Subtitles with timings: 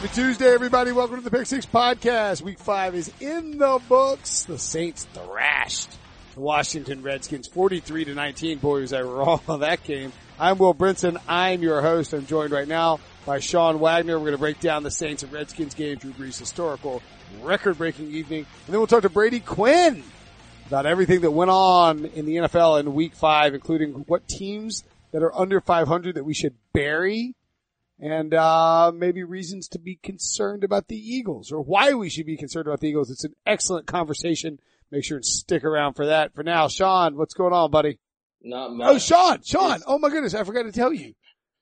[0.00, 0.92] Happy Tuesday, everybody.
[0.92, 2.40] Welcome to the Pick Six Podcast.
[2.40, 4.44] Week five is in the books.
[4.44, 5.90] The Saints thrashed
[6.32, 8.58] the Washington Redskins 43 to 19.
[8.60, 10.10] Boy, was I wrong on that game.
[10.38, 11.20] I'm Will Brinson.
[11.28, 12.14] I'm your host.
[12.14, 14.14] I'm joined right now by Sean Wagner.
[14.14, 17.02] We're going to break down the Saints and Redskins game, Drew Brees' historical
[17.42, 18.46] record-breaking evening.
[18.64, 20.02] And then we'll talk to Brady Quinn
[20.66, 24.82] about everything that went on in the NFL in week five, including what teams
[25.12, 27.34] that are under 500 that we should bury
[28.00, 32.36] and uh, maybe reasons to be concerned about the Eagles or why we should be
[32.36, 33.10] concerned about the Eagles.
[33.10, 34.58] It's an excellent conversation.
[34.90, 36.34] Make sure and stick around for that.
[36.34, 37.98] For now, Sean, what's going on, buddy?
[38.42, 38.88] Not much.
[38.88, 39.80] Oh, Sean, Sean.
[39.86, 41.14] Oh my goodness, I forgot to tell you.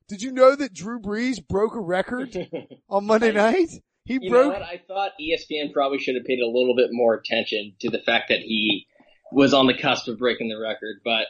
[0.09, 2.34] Did you know that Drew Brees broke a record
[2.89, 3.69] on Monday night?
[4.05, 4.55] He you broke.
[4.55, 8.30] I thought ESPN probably should have paid a little bit more attention to the fact
[8.30, 8.86] that he
[9.30, 11.27] was on the cusp of breaking the record, but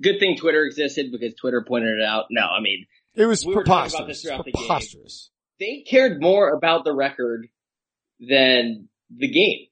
[0.00, 2.26] good thing Twitter existed because Twitter pointed it out.
[2.30, 4.22] No, I mean, It was we were talking about preposterous.
[4.22, 4.66] throughout the game.
[5.60, 7.46] they cared more about the record
[8.20, 9.66] than the game.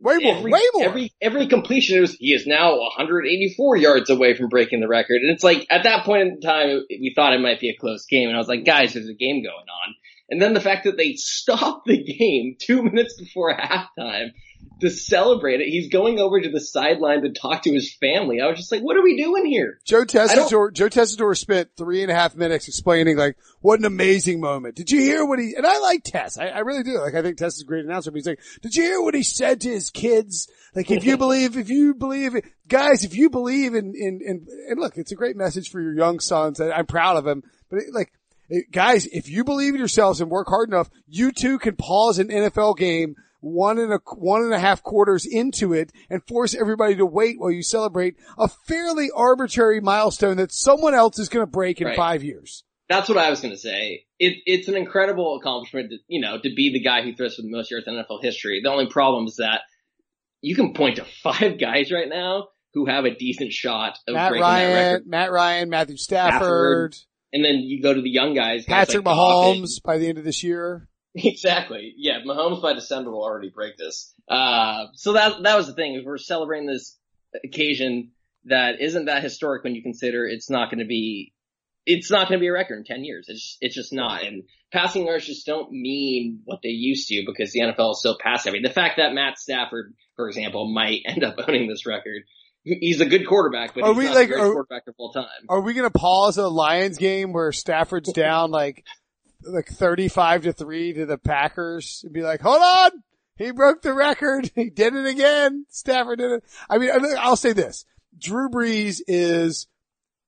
[0.00, 0.84] Way more, every, way more.
[0.84, 5.30] Every every completion was he is now 184 yards away from breaking the record, and
[5.32, 8.28] it's like at that point in time we thought it might be a close game,
[8.28, 9.94] and I was like, guys, there's a game going on.
[10.30, 14.30] And then the fact that they stopped the game two minutes before halftime
[14.80, 18.40] to celebrate it, he's going over to the sideline to talk to his family.
[18.40, 19.78] I was just like, what are we doing here?
[19.84, 24.40] Joe Tessitore, Joe Tessitore spent three and a half minutes explaining like what an amazing
[24.40, 24.74] moment.
[24.76, 26.38] Did you hear what he, and I like Tess.
[26.38, 26.98] I, I really do.
[27.00, 29.14] Like I think Tess is a great announcer, but he's like, did you hear what
[29.14, 30.48] he said to his kids?
[30.74, 32.34] Like if you believe, if you believe,
[32.68, 35.94] guys, if you believe in, in, in, and look, it's a great message for your
[35.94, 36.60] young sons.
[36.60, 38.12] I, I'm proud of him, but it, like,
[38.48, 42.18] it- guys, if you believe in yourselves and work hard enough, you too can pause
[42.18, 46.54] an NFL game one and a one and a half quarters into it and force
[46.54, 51.44] everybody to wait while you celebrate a fairly arbitrary milestone that someone else is going
[51.44, 51.96] to break in Right.
[51.96, 52.64] five years.
[52.88, 54.04] That's what I was going to say.
[54.18, 57.42] It, it's an incredible accomplishment, to, you know, to be the guy who throws for
[57.42, 58.60] the most yards in NFL history.
[58.62, 59.60] The only problem is that
[60.40, 64.30] you can point to five guys right now who have a decent shot of Matt
[64.30, 65.06] breaking that Ryan, record.
[65.06, 66.96] Matt Ryan, Matthew Stafford, Stafford,
[67.32, 68.66] And then you go to the young guys.
[68.66, 70.88] guys Patrick like Mahomes by the end of this year.
[71.24, 71.94] Exactly.
[71.96, 74.12] Yeah, Mahomes by December will already break this.
[74.28, 76.98] Uh, so that that was the thing we're celebrating this
[77.44, 78.10] occasion
[78.46, 81.32] that isn't that historic when you consider it's not going to be
[81.86, 83.26] it's not going to be a record in 10 years.
[83.28, 84.24] It's just, it's just not.
[84.24, 88.16] And passing yards just don't mean what they used to because the NFL is so
[88.18, 88.60] pass heavy.
[88.62, 92.22] The fact that Matt Stafford, for example, might end up owning this record.
[92.64, 95.26] He's a good quarterback, but Are he's we not like- are- quarterback of all time.
[95.50, 98.82] Are we going to pause a Lions game where Stafford's down like
[99.46, 103.02] like thirty five to three to the Packers and be like, hold on,
[103.36, 105.66] he broke the record, he did it again.
[105.70, 106.44] Stafford did it.
[106.68, 107.84] I mean, I'll say this:
[108.18, 109.66] Drew Brees is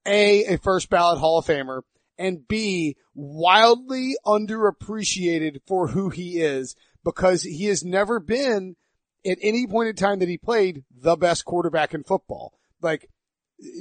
[0.06, 1.82] a a first ballot Hall of Famer
[2.19, 8.77] and B wildly underappreciated for who he is because he has never been
[9.25, 12.54] at any point in time that he played the best quarterback in football.
[12.81, 13.09] Like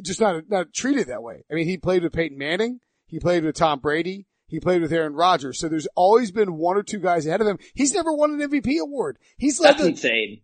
[0.04, 1.44] just not not treated that way.
[1.52, 4.94] I mean, he played with Peyton Manning, he played with Tom Brady, he played with
[4.94, 5.60] Aaron Rodgers.
[5.60, 7.58] So there's always been one or two guys ahead of him.
[7.74, 9.18] He's never won an MVP award.
[9.38, 10.42] He's led That's the insane.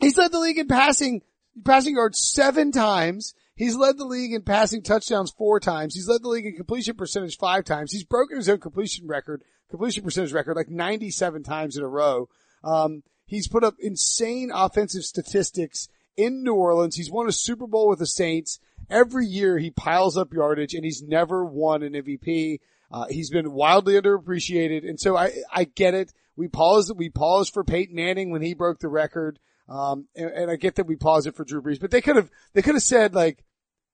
[0.00, 1.22] he's led the league in passing
[1.64, 3.34] passing yards seven times.
[3.54, 5.94] He's led the league in passing touchdowns four times.
[5.94, 7.90] He's led the league in completion percentage five times.
[7.92, 12.28] He's broken his own completion record, completion percentage record like 97 times in a row.
[12.62, 16.96] Um, he's put up insane offensive statistics in New Orleans.
[16.96, 18.58] He's won a Super Bowl with the Saints.
[18.90, 22.58] Every year he piles up yardage and he's never won an MVP.
[22.90, 24.88] Uh, he's been wildly underappreciated.
[24.88, 26.12] And so I, I get it.
[26.36, 29.38] We paused, we paused for Peyton Manning when he broke the record.
[29.68, 32.16] Um, and, and I get that we paused it for Drew Brees, but they could
[32.16, 33.42] have, they could have said like,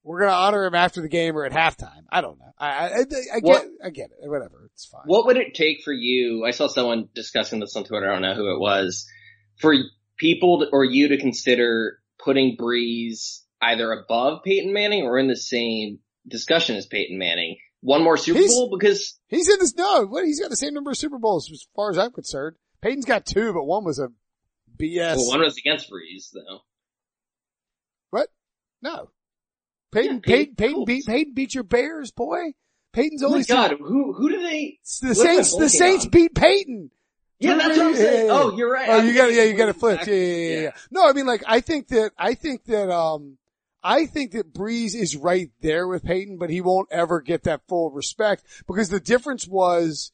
[0.05, 2.03] we're going to honor him after the game or at halftime.
[2.11, 2.53] I don't know.
[2.59, 4.29] I, I, I, I get, What- I get it.
[4.29, 4.69] Whatever.
[4.75, 5.03] It's fine.
[5.07, 6.45] What would it take for you?
[6.45, 8.11] I saw someone discussing this on Twitter.
[8.11, 9.07] I don't know who it was.
[9.61, 9.75] For
[10.19, 15.37] people to, or you to consider putting Brees either above Peyton Manning or in the
[15.37, 17.59] same discussion as Peyton Manning.
[17.83, 20.73] One more Super He's- Bowl because He's in this, no, what, he's got the same
[20.75, 22.57] number of Super Bowls as far as I'm concerned.
[22.81, 24.09] Peyton's got two, but one was a
[24.81, 25.17] BS.
[25.17, 26.61] well, one was against Brees though.
[28.11, 28.29] What?
[28.83, 29.11] No.
[29.93, 32.55] Peyton, Yeah, Peyton, Peyton- Peyton beat, Peyton beat your Bears, boy.
[32.93, 34.79] Peyton's Oh only my God, who who do they?
[35.01, 36.11] the what am I Saints, the Saints on?
[36.11, 36.91] beat Peyton.
[37.41, 38.27] Yeah, that's what I'm saying.
[38.27, 38.39] yeah, yeah.
[38.41, 38.89] Oh, you're right.
[38.89, 40.07] Oh, you got yeah, you got flipped.
[40.07, 40.71] Yeah, yeah, yeah, yeah.
[40.91, 43.39] No, I mean like I think that I think that um
[43.83, 47.63] I think that Brees is right there with Peyton, but he won't ever get that
[47.69, 50.13] full respect because the difference was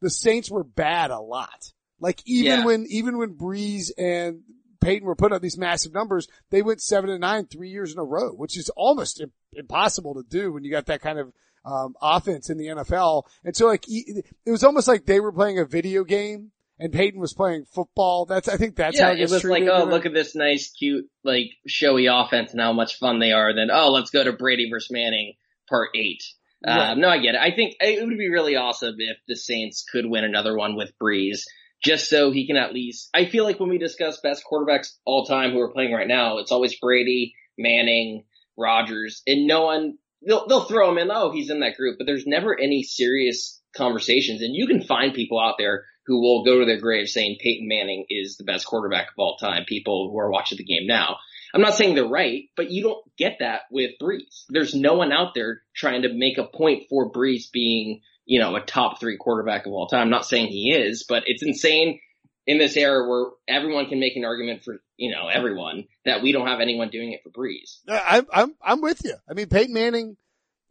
[0.00, 1.72] the Saints were bad a lot.
[1.98, 2.64] Like even Yeah.
[2.64, 4.42] when even when Brees and
[4.80, 7.98] Peyton were putting up these massive numbers, they went seven and nine three years in
[7.98, 9.22] a row, which is almost
[9.52, 11.32] impossible to do when you got that kind of
[11.64, 13.24] um, offense in the NFL.
[13.44, 17.20] And so like, it was almost like they were playing a video game and Peyton
[17.20, 18.24] was playing football.
[18.24, 20.70] That's, I think that's yeah, how it, it was like, oh, look at this nice,
[20.70, 23.54] cute, like showy offense and how much fun they are.
[23.54, 25.34] Then, oh, let's go to Brady versus Manning
[25.68, 26.22] part eight.
[26.66, 26.90] Right.
[26.90, 27.40] Um, no, I get it.
[27.40, 30.92] I think it would be really awesome if the Saints could win another one with
[31.02, 31.40] Brees,
[31.82, 33.08] just so he can at least.
[33.14, 36.38] I feel like when we discuss best quarterbacks all time who are playing right now,
[36.38, 38.24] it's always Brady, Manning,
[38.56, 39.98] Rodgers, and no one.
[40.26, 41.10] They'll they'll throw him in.
[41.10, 44.42] Oh, he's in that group, but there's never any serious conversations.
[44.42, 47.68] And you can find people out there who will go to their grave saying Peyton
[47.68, 49.64] Manning is the best quarterback of all time.
[49.64, 51.18] People who are watching the game now.
[51.54, 54.44] I'm not saying they're right, but you don't get that with Brees.
[54.48, 58.56] There's no one out there trying to make a point for Brees being, you know,
[58.56, 60.00] a top three quarterback of all time.
[60.00, 62.00] I'm not saying he is, but it's insane
[62.44, 66.32] in this era where everyone can make an argument for, you know, everyone that we
[66.32, 67.78] don't have anyone doing it for Brees.
[67.88, 69.14] I'm, I'm, I'm with you.
[69.28, 70.16] I mean, Peyton Manning,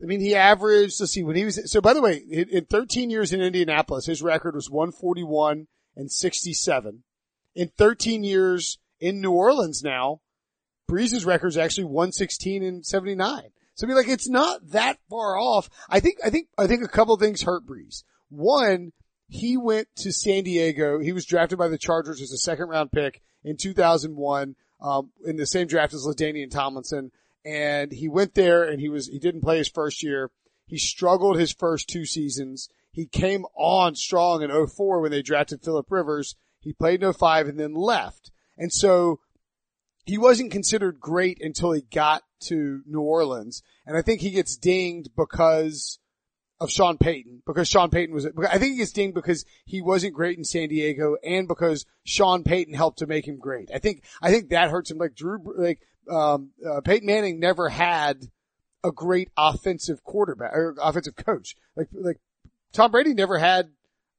[0.01, 3.10] I mean, he averaged, let's see, when he was, so by the way, in 13
[3.10, 7.04] years in Indianapolis, his record was 141 and 67.
[7.56, 10.22] In 13 years in New Orleans now,
[10.90, 13.44] Brees's record is actually 116 and 79.
[13.75, 15.69] So I mean, like, it's not that far off.
[15.90, 18.04] I think, I think, I think a couple things hurt Brees.
[18.30, 18.92] One,
[19.28, 21.00] he went to San Diego.
[21.00, 25.38] He was drafted by the Chargers as a second round pick in 2001, um, in
[25.38, 27.12] the same draft as LaDainian Tomlinson.
[27.50, 30.30] And he went there and he was, he didn't play his first year.
[30.68, 32.69] He struggled his first two seasons.
[32.92, 36.36] He came on strong in 04 when they drafted Philip Rivers.
[36.60, 38.31] He played in 05 and then left.
[38.57, 39.19] And so
[40.06, 43.63] he wasn't considered great until he got to New Orleans.
[43.86, 45.98] And I think he gets dinged because
[46.62, 50.14] of Sean Payton, because Sean Payton was, I think he gets dinged because he wasn't
[50.14, 53.70] great in San Diego and because Sean Payton helped to make him great.
[53.74, 54.98] I think, I think that hurts him.
[54.98, 55.80] Like Drew, like,
[56.12, 58.26] um, uh, Peyton Manning never had
[58.84, 61.56] a great offensive quarterback or offensive coach.
[61.76, 62.20] Like, like
[62.74, 63.70] Tom Brady never had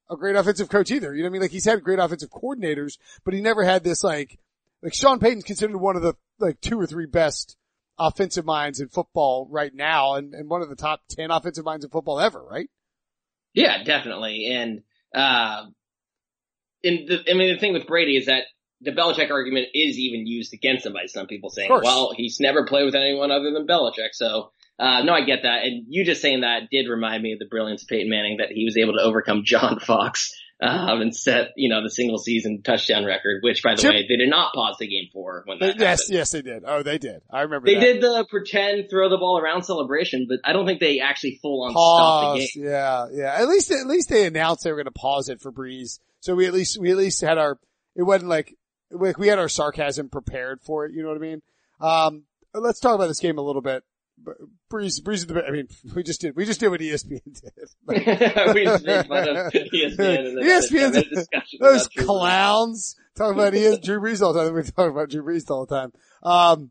[0.09, 1.15] a great offensive coach either.
[1.15, 1.43] You know what I mean?
[1.43, 4.39] Like he's had great offensive coordinators, but he never had this like,
[4.83, 7.57] like Sean Payton's considered one of the like two or three best
[8.01, 11.85] offensive minds in football right now and, and one of the top 10 offensive minds
[11.85, 12.69] in football ever, right?
[13.53, 14.47] Yeah, definitely.
[14.51, 14.83] And,
[15.15, 15.67] uh,
[16.83, 18.45] in the, I mean, the thing with Brady is that
[18.81, 22.65] the Belichick argument is even used against him by some people saying, well, he's never
[22.65, 24.13] played with anyone other than Belichick.
[24.13, 25.65] So, uh, no, I get that.
[25.65, 28.49] And you just saying that did remind me of the brilliance of Peyton Manning that
[28.51, 30.33] he was able to overcome John Fox
[30.63, 34.07] um, and set, you know, the single season touchdown record, which by the Chip, way,
[34.09, 36.15] they did not pause the game for when that Yes, happened.
[36.17, 36.63] yes, they did.
[36.67, 37.23] Oh, they did.
[37.31, 37.81] I remember They that.
[37.81, 41.65] did the pretend throw the ball around celebration, but I don't think they actually full
[41.65, 42.71] on pause, stopped the game.
[42.73, 43.41] Yeah, yeah.
[43.41, 46.35] At least, at least they announced they were going to pause it for Brees, So
[46.35, 47.59] we at least, we at least had our,
[47.97, 48.55] it wasn't like
[48.93, 50.93] like, we had our sarcasm prepared for it.
[50.93, 51.43] You know what I mean?
[51.81, 53.85] Um, let's talk about this game a little bit.
[54.71, 57.53] Brees, Brees, the, I mean, we just did, we just did what ESPN did.
[58.55, 60.35] we just made fun of ESPN.
[60.43, 61.27] ESPN,
[61.61, 64.55] those clowns talking about ES, Drew Brees all the time.
[64.55, 65.93] We talk about Drew Brees all the time.
[66.23, 66.71] Um,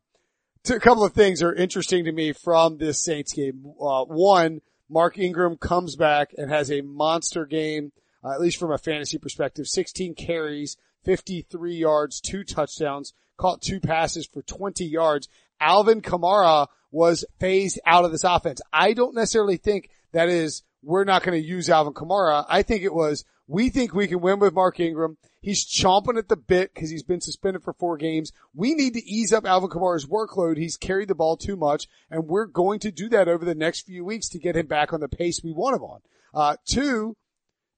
[0.70, 3.66] a couple of things are interesting to me from this Saints game.
[3.82, 7.92] Uh, one, Mark Ingram comes back and has a monster game,
[8.24, 9.68] uh, at least from a fantasy perspective.
[9.68, 15.28] 16 carries, 53 yards, two touchdowns, caught two passes for 20 yards.
[15.60, 18.62] Alvin Kamara was phased out of this offense.
[18.74, 22.46] I don't necessarily think that is, we're not going to use Alvin Kamara.
[22.48, 25.18] I think it was, we think we can win with Mark Ingram.
[25.42, 28.32] He's chomping at the bit because he's been suspended for four games.
[28.54, 30.58] We need to ease up Alvin Kamara's workload.
[30.58, 33.82] He's carried the ball too much and we're going to do that over the next
[33.82, 36.00] few weeks to get him back on the pace we want him on.
[36.34, 37.16] Uh, two,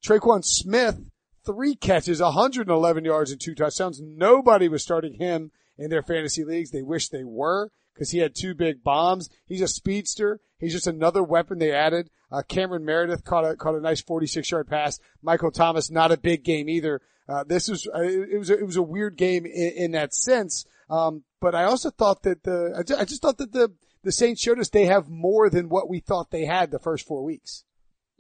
[0.04, 1.00] Tre'Quan Smith,
[1.46, 4.02] three catches, 111 yards and two touchdowns.
[4.02, 5.52] Nobody was starting him
[5.82, 6.72] in their fantasy leagues.
[6.72, 9.30] They wish they were because he had two big bombs.
[9.46, 10.40] He's a speedster.
[10.60, 12.10] He's just another weapon they added.
[12.32, 15.00] Uh, Cameron Meredith caught a, caught a nice 46 yard pass.
[15.22, 17.02] Michael Thomas, not a big game either.
[17.28, 20.14] Uh, this was, uh, it was, a, it was a weird game in, in that
[20.14, 20.66] sense.
[20.90, 23.74] Um, but I also thought that the, I just, I just thought that the,
[24.04, 27.06] the Saints showed us they have more than what we thought they had the first
[27.06, 27.64] four weeks.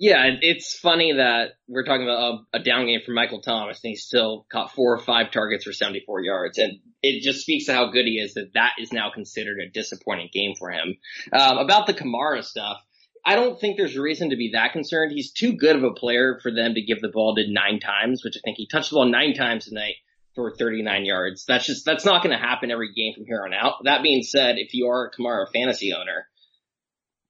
[0.01, 3.91] Yeah, it's funny that we're talking about a, a, down game for Michael Thomas and
[3.91, 6.58] he still caught four or five targets for 74 yards.
[6.58, 9.70] And it just speaks to how good he is that that is now considered a
[9.70, 10.98] disappointing game for him.
[11.31, 12.77] Um, about the Kamara stuff,
[13.24, 15.12] I don't think there's a reason to be that concerned.
[15.12, 18.24] He's too good of a player for them to give the ball to nine times,
[18.25, 19.98] which I think he touched the ball nine times tonight
[20.34, 21.46] for 39 yards.
[21.46, 23.84] That's just, that's not going to happen every game from here on out.
[23.84, 26.25] That being said, if you are a Kamara fantasy owner,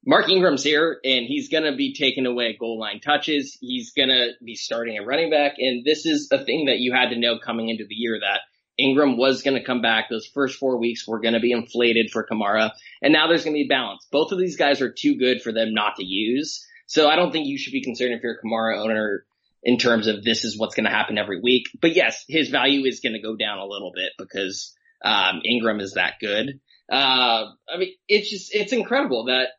[0.06, 3.58] Mark Ingram's here and he's going to be taking away goal line touches.
[3.62, 5.54] He's going to be starting a running back.
[5.60, 8.42] And this is a thing that you had to know coming into the year that
[8.80, 10.10] Ingram was going to come back.
[10.10, 12.72] Those first four weeks were going to be inflated for Kamara.
[13.02, 14.08] And now there's going to be balance.
[14.12, 16.66] Both of these guys are too good for them not to use.
[16.88, 19.24] So I don't think you should be concerned if you're a Kamara owner
[19.64, 21.68] in terms of this is what's going to happen every week.
[21.80, 25.80] But yes, his value is going to go down a little bit because um, Ingram
[25.80, 26.60] is that good.
[26.92, 29.50] Uh, I mean, it's just it's incredible that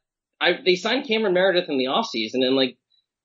[0.42, 2.76] I they signed Cameron Meredith in the offseason and like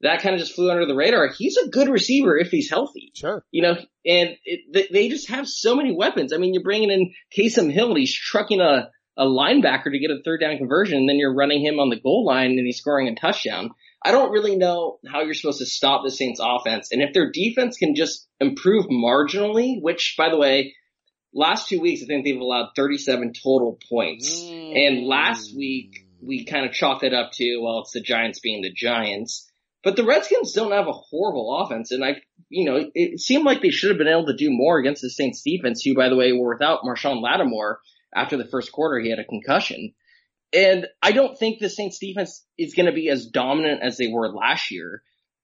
[0.01, 1.29] that kind of just flew under the radar.
[1.35, 3.11] He's a good receiver if he's healthy.
[3.15, 3.43] Sure.
[3.51, 6.33] You know, and it, they just have so many weapons.
[6.33, 10.21] I mean, you're bringing in Taysom Hill, he's trucking a, a linebacker to get a
[10.23, 13.07] third down conversion, and then you're running him on the goal line and he's scoring
[13.07, 13.71] a touchdown.
[14.05, 16.89] I don't really know how you're supposed to stop the Saints offense.
[16.91, 20.75] And if their defense can just improve marginally, which by the way,
[21.33, 24.43] last two weeks, I think they've allowed 37 total points.
[24.43, 24.87] Mm.
[24.87, 28.61] And last week, we kind of chalked it up to, well, it's the Giants being
[28.61, 29.49] the Giants.
[29.83, 31.91] But the Redskins don't have a horrible offense.
[31.91, 34.79] And I, you know, it seemed like they should have been able to do more
[34.79, 37.79] against the Saints defense, who, by the way, were without Marshon Lattimore
[38.13, 38.99] after the first quarter.
[38.99, 39.93] He had a concussion.
[40.53, 44.07] And I don't think the Saints defense is going to be as dominant as they
[44.07, 45.03] were last year,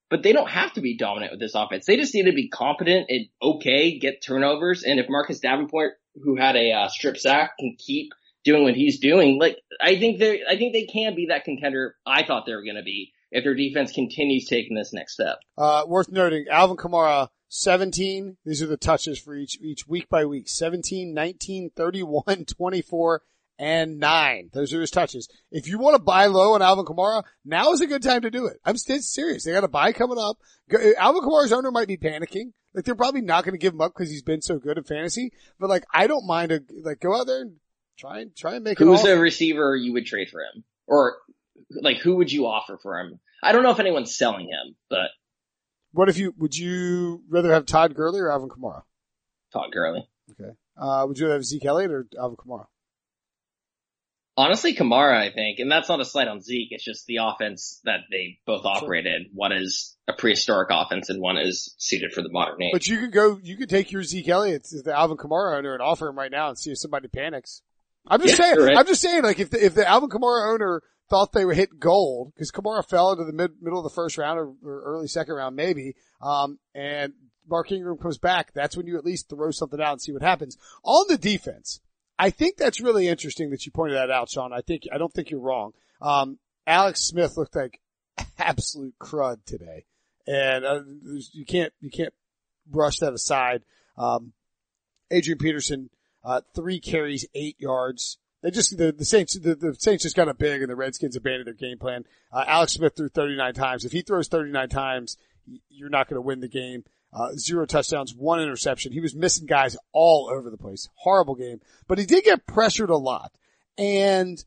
[0.09, 1.85] but they don't have to be dominant with this offense.
[1.85, 4.83] They just need to be competent and okay, get turnovers.
[4.83, 8.13] And if Marcus Davenport, who had a uh, strip sack, can keep
[8.43, 11.95] doing what he's doing, like I think they, I think they can be that contender.
[12.05, 15.39] I thought they were going to be if their defense continues taking this next step.
[15.57, 18.37] Uh, worth noting, Alvin Kamara, 17.
[18.45, 20.47] These are the touches for each, each week by week.
[20.49, 23.21] 17, 19, 31, 24,
[23.59, 24.49] and nine.
[24.53, 25.29] Those are his touches.
[25.51, 28.31] If you want to buy low on Alvin Kamara, now is a good time to
[28.31, 28.57] do it.
[28.65, 29.43] I'm still serious.
[29.43, 30.37] They got a buy coming up.
[30.97, 32.53] Alvin Kamara's owner might be panicking.
[32.73, 34.83] Like they're probably not going to give him up because he's been so good in
[34.83, 35.31] fantasy.
[35.59, 37.57] But like, I don't mind a, like go out there and
[37.97, 40.63] try and try and make Who's a receiver you would trade for him?
[40.87, 41.15] Or
[41.69, 43.19] like who would you offer for him?
[43.41, 45.09] I don't know if anyone's selling him, but.
[45.91, 48.81] What if you, would you rather have Todd Gurley or Alvin Kamara?
[49.51, 50.07] Todd Gurley.
[50.31, 50.51] Okay.
[50.75, 52.65] Uh, would you rather have Zeke Elliott or Alvin Kamara?
[54.35, 56.69] Honestly, Kamara, I think, and that's not a slight on Zeke.
[56.71, 59.27] It's just the offense that they both operated.
[59.27, 59.31] Sure.
[59.35, 62.71] One is a prehistoric offense, and one is suited for the modern age.
[62.73, 65.73] But you could go, you could take your Zeke Elliott to the Alvin Kamara owner
[65.73, 67.61] and offer him right now and see if somebody panics.
[68.07, 68.77] I'm just yeah, saying, right.
[68.77, 71.79] I'm just saying, like if the, if the Alvin Kamara owner thought they would hit
[71.79, 75.07] gold because Kamara fell into the mid, middle of the first round or, or early
[75.07, 77.13] second round, maybe, um, and
[77.47, 80.21] Mark Ingram comes back, that's when you at least throw something out and see what
[80.21, 80.57] happens.
[80.83, 81.81] On the defense,
[82.17, 84.53] I think that's really interesting that you pointed that out, Sean.
[84.53, 85.71] I think, I don't think you're wrong.
[86.01, 87.79] Um, Alex Smith looked like
[88.37, 89.85] absolute crud today.
[90.25, 90.81] And, uh,
[91.33, 92.13] you can't, you can't
[92.65, 93.63] brush that aside.
[93.97, 94.33] Um,
[95.11, 95.89] Adrian Peterson,
[96.23, 98.17] uh, three carries, eight yards.
[98.41, 101.15] They just, the, the Saints, the, the Saints just got a big and the Redskins
[101.15, 102.05] abandoned their game plan.
[102.31, 103.85] Uh, Alex Smith threw 39 times.
[103.85, 105.17] If he throws 39 times,
[105.69, 106.83] you're not going to win the game.
[107.13, 108.91] Uh, zero touchdowns, one interception.
[108.91, 110.89] He was missing guys all over the place.
[110.95, 113.31] Horrible game, but he did get pressured a lot.
[113.77, 114.43] And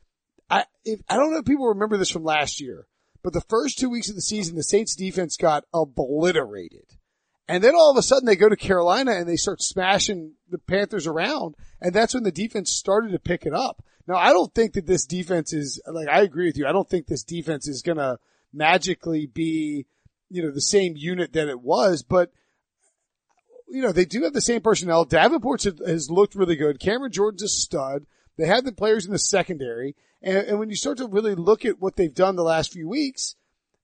[0.51, 2.89] I, if, I don't know if people remember this from last year,
[3.23, 6.97] but the first two weeks of the season, the Saints defense got obliterated.
[7.49, 10.59] And then all of a sudden they go to Carolina and they start smashing the
[10.59, 11.55] Panthers around.
[11.81, 13.85] And that's when the defense started to pick it up.
[14.07, 16.67] Now I don't think that this defense is, like I agree with you.
[16.67, 18.19] I don't think this defense is going to
[18.53, 19.87] magically be,
[20.29, 22.31] you know, the same unit that it was, but
[23.69, 25.05] you know, they do have the same personnel.
[25.05, 26.79] Davenport has looked really good.
[26.79, 28.07] Cameron Jordan's a stud.
[28.37, 29.97] They have the players in the secondary.
[30.23, 32.89] And, and, when you start to really look at what they've done the last few
[32.89, 33.35] weeks,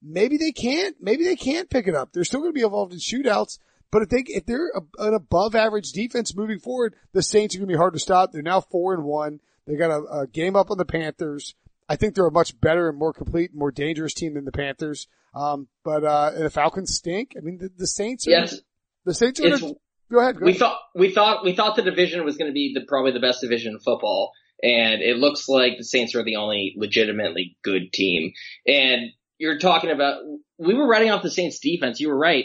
[0.02, 2.12] maybe they can't, maybe they can't pick it up.
[2.12, 3.58] They're still going to be involved in shootouts.
[3.90, 7.58] But if they, if they're a, an above average defense moving forward, the Saints are
[7.58, 8.32] going to be hard to stop.
[8.32, 9.40] They're now four and one.
[9.66, 11.54] They got a, a game up on the Panthers.
[11.88, 15.08] I think they're a much better and more complete, more dangerous team than the Panthers.
[15.34, 17.34] Um, but, uh, the Falcons stink.
[17.36, 18.60] I mean, the, the Saints are, yes.
[19.04, 19.50] The Saints are.
[19.50, 19.74] Gonna,
[20.10, 20.38] go ahead.
[20.38, 20.58] Go we ahead.
[20.60, 23.40] thought we thought we thought the division was going to be the, probably the best
[23.40, 24.32] division in football,
[24.62, 28.32] and it looks like the Saints are the only legitimately good team.
[28.66, 29.10] And
[29.42, 30.22] you're talking about
[30.56, 31.98] we were writing off the Saints defense.
[31.98, 32.44] You were right.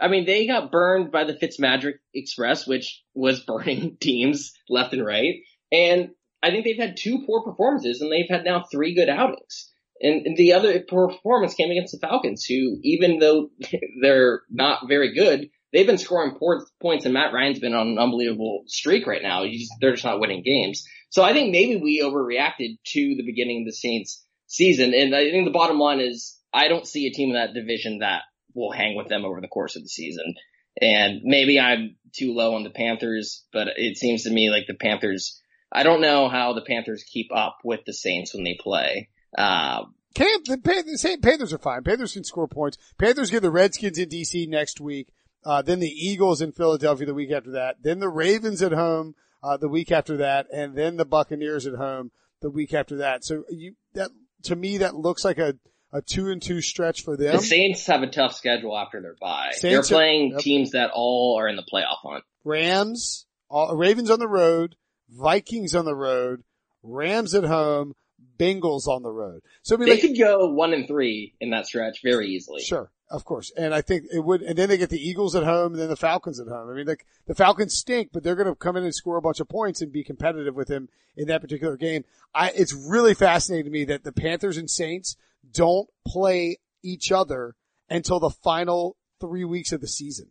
[0.00, 5.04] I mean, they got burned by the Fitzmagic Express, which was burning teams left and
[5.04, 5.34] right.
[5.72, 9.72] And I think they've had two poor performances, and they've had now three good outings.
[10.00, 13.50] And, the other performance came against the Falcons, who, even though
[14.00, 18.62] they're not very good, they've been scoring points and Matt Ryan's been on an unbelievable
[18.68, 19.42] streak right now.
[19.42, 20.84] He's, they're just not winning games.
[21.10, 24.92] So I think maybe we overreacted to the beginning of the Saints season.
[24.94, 27.98] And I think the bottom line is I don't see a team in that division
[27.98, 28.22] that
[28.54, 30.34] will hang with them over the course of the season.
[30.80, 34.74] And maybe I'm too low on the Panthers, but it seems to me like the
[34.74, 35.40] Panthers,
[35.70, 39.10] I don't know how the Panthers keep up with the Saints when they play.
[39.36, 41.84] Uh, the Panthers, Panthers are fine.
[41.84, 42.78] Panthers can score points.
[42.98, 45.12] Panthers get the Redskins in DC next week.
[45.44, 47.76] Uh, then the Eagles in Philadelphia the week after that.
[47.82, 50.46] Then the Ravens at home, uh, the week after that.
[50.52, 53.24] And then the Buccaneers at home the week after that.
[53.24, 54.10] So you, that,
[54.44, 55.54] to me, that looks like a,
[55.92, 57.36] a two and two stretch for them.
[57.36, 59.50] The Saints have a tough schedule after their bye.
[59.52, 62.24] Saints They're playing teams that all are in the playoff hunt.
[62.44, 64.76] Rams, all, Ravens on the road,
[65.10, 66.42] Vikings on the road,
[66.82, 67.94] Rams at home,
[68.38, 69.40] Bengals on the road.
[69.62, 72.62] So I mean, They like, could go one and three in that stretch very easily.
[72.62, 73.50] Sure, of course.
[73.56, 75.88] And I think it would, and then they get the Eagles at home and then
[75.88, 76.70] the Falcons at home.
[76.70, 79.22] I mean, like, the Falcons stink, but they're going to come in and score a
[79.22, 82.04] bunch of points and be competitive with him in that particular game.
[82.34, 85.16] I, it's really fascinating to me that the Panthers and Saints
[85.50, 87.54] don't play each other
[87.88, 90.28] until the final three weeks of the season.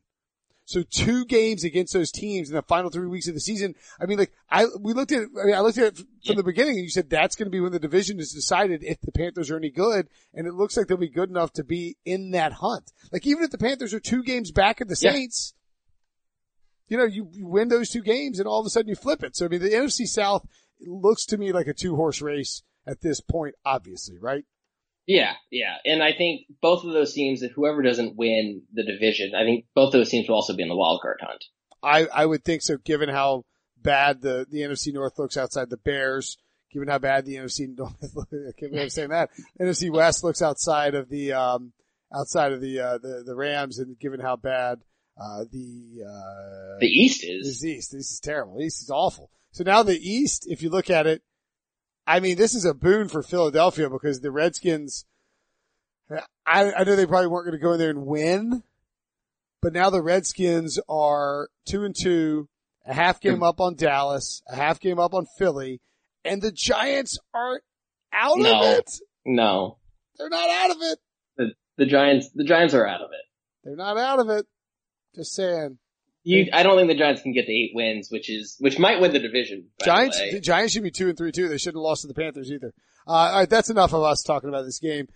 [0.68, 3.74] So two games against those teams in the final three weeks of the season.
[4.02, 6.44] I mean, like I, we looked at, I mean, I looked at it from the
[6.44, 9.14] beginning and you said that's going to be when the division is decided if the
[9.14, 10.10] Panthers are any good.
[10.34, 12.92] And it looks like they'll be good enough to be in that hunt.
[13.14, 15.14] Like even if the Panthers are two games back of the Yeah.
[15.14, 15.54] Saints,
[16.90, 19.24] you know, you, you win those two games and all of a sudden you flip
[19.24, 19.38] it.
[19.38, 20.46] So I mean, the NFC South
[20.86, 24.44] looks to me like a two horse race at this point, obviously, right?
[25.08, 25.76] Yeah, yeah.
[25.86, 29.66] And I think both of those teams, if whoever doesn't win the division, I think
[29.74, 31.44] both of those teams will also be in the wild card hunt.
[31.82, 33.46] I, I would think so given how
[33.82, 36.38] bad the, the NFC North looks outside the Bears,
[36.74, 40.42] given how bad the NFC North, I can't believe I'm saying that, NFC West looks
[40.42, 41.72] outside of the, um,
[42.14, 44.80] outside of the, uh, the, the Rams and given how bad,
[45.18, 47.66] uh, the, uh, The East is is.
[47.66, 47.92] East.
[47.94, 48.62] This is terrible.
[48.62, 49.32] East is awful.
[49.52, 51.22] So now the East, if you look at it,
[52.08, 55.06] I mean, this is a boon for Philadelphia because the Redskins,
[56.46, 58.64] I, I know they probably weren't going to go in there and win,
[59.62, 62.48] but now the Redskins are two and two,
[62.86, 65.82] a half game up on Dallas, a half game up on Philly,
[66.24, 67.62] and the Giants are
[68.14, 68.58] out No.
[68.62, 68.90] of it.
[69.26, 69.78] No.
[70.18, 71.00] They're not out of it.
[71.36, 73.26] The, the Giants, the Giants are out of it.
[73.66, 74.46] They're not out of it.
[75.14, 75.78] Just saying.
[76.28, 79.00] You, I don't think the Giants can get to eight wins, which is, which might
[79.00, 79.68] win the division.
[79.80, 81.48] the Giants, the Giants should be two and three too.
[81.48, 82.74] They shouldn't have lost to the Panthers either.
[83.08, 85.08] Uh, all right, that's enough of us talking about this game.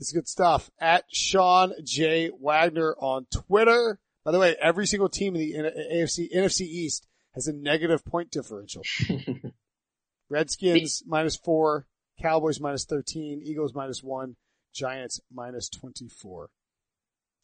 [0.00, 0.68] It's good stuff.
[0.80, 4.00] At Sean J Wagner on Twitter.
[4.24, 5.52] By the way, every single team in the
[5.94, 8.82] AFC NFC East has a negative point differential.
[10.28, 11.86] Redskins minus four,
[12.20, 14.34] Cowboys minus thirteen, Eagles minus one,
[14.74, 16.50] Giants minus twenty four.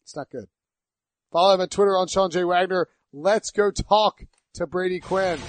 [0.03, 0.49] It's not good.
[1.33, 2.87] Follow him on Twitter on Sean J Wagner.
[3.11, 4.21] Let's go talk
[4.53, 5.39] to Brady Quinn.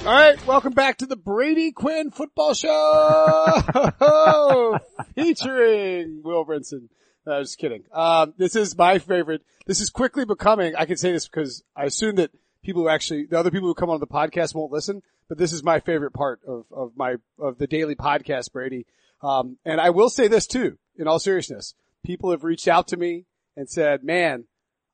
[0.00, 3.48] All right, welcome back to the Brady Quinn Football Show,
[5.14, 6.90] featuring Will Brinson.
[7.26, 7.84] No, just kidding.
[7.90, 9.40] Um, this is my favorite.
[9.66, 10.76] This is quickly becoming.
[10.76, 12.30] I can say this because I assume that
[12.62, 15.54] people who actually, the other people who come on the podcast won't listen, but this
[15.54, 18.84] is my favorite part of of my of the daily podcast, Brady.
[19.22, 21.72] Um, and I will say this too, in all seriousness,
[22.04, 24.44] people have reached out to me and said, "Man,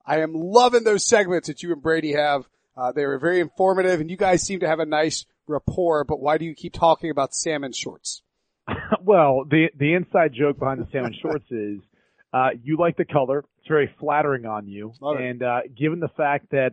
[0.06, 4.00] I am loving those segments that you and Brady have." Uh, they were very informative
[4.00, 7.10] and you guys seem to have a nice rapport, but why do you keep talking
[7.10, 8.22] about salmon shorts?
[9.02, 11.80] well, the the inside joke behind the salmon shorts is
[12.32, 13.44] uh, you like the color.
[13.58, 16.70] It's very flattering on you, Love and uh, given the fact that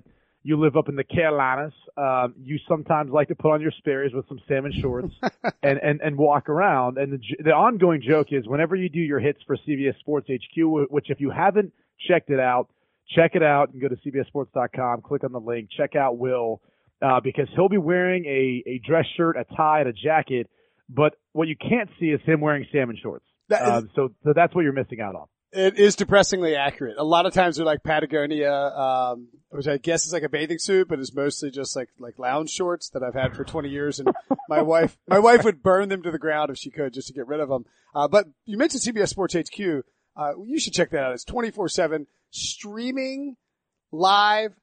[0.47, 4.13] you live up in the Carolinas, um, you sometimes like to put on your Sperry's
[4.13, 5.13] with some salmon shorts
[5.61, 6.97] and, and and walk around.
[6.97, 10.89] And the the ongoing joke is whenever you do your hits for CBS Sports HQ,
[10.89, 11.73] which if you haven't
[12.07, 12.69] checked it out,
[13.15, 16.61] check it out and go to CBSSports.com, click on the link, check out Will,
[17.01, 20.49] uh, because he'll be wearing a, a dress shirt, a tie, and a jacket.
[20.89, 23.25] But what you can't see is him wearing salmon shorts.
[23.49, 25.25] Is- Uh, so, so that's what you're missing out on.
[25.53, 26.97] It is depressingly accurate.
[26.97, 30.59] A lot of times they're like Patagonia, um, which I guess is like a bathing
[30.59, 33.99] suit, but is mostly just like, like lounge shorts that I've had for 20 years.
[33.99, 34.09] And
[34.49, 37.13] my wife, my wife would burn them to the ground if she could just to
[37.13, 37.65] get rid of them.
[37.95, 39.85] Uh, but you mentioned CBS Sports HQ.
[40.17, 41.13] Uh, you should check that out.
[41.13, 43.37] It's 24-7 streaming
[43.91, 44.53] live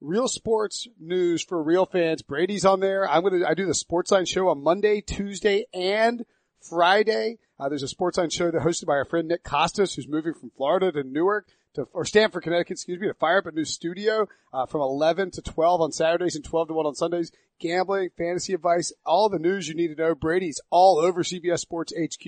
[0.00, 2.22] real sports news for real fans.
[2.22, 3.08] Brady's on there.
[3.08, 6.24] I'm going to, I do the Sports Line show on Monday, Tuesday, and
[6.60, 7.38] Friday.
[7.58, 10.34] Uh, there's a Sports Line show that hosted by our friend Nick Kostos, who's moving
[10.34, 13.64] from Florida to Newark to, or Stamford, Connecticut, excuse me, to fire up a new
[13.64, 17.32] studio, uh, from 11 to 12 on Saturdays and 12 to 1 on Sundays.
[17.58, 20.14] Gambling, fantasy advice, all the news you need to know.
[20.14, 22.26] Brady's all over CBS Sports HQ.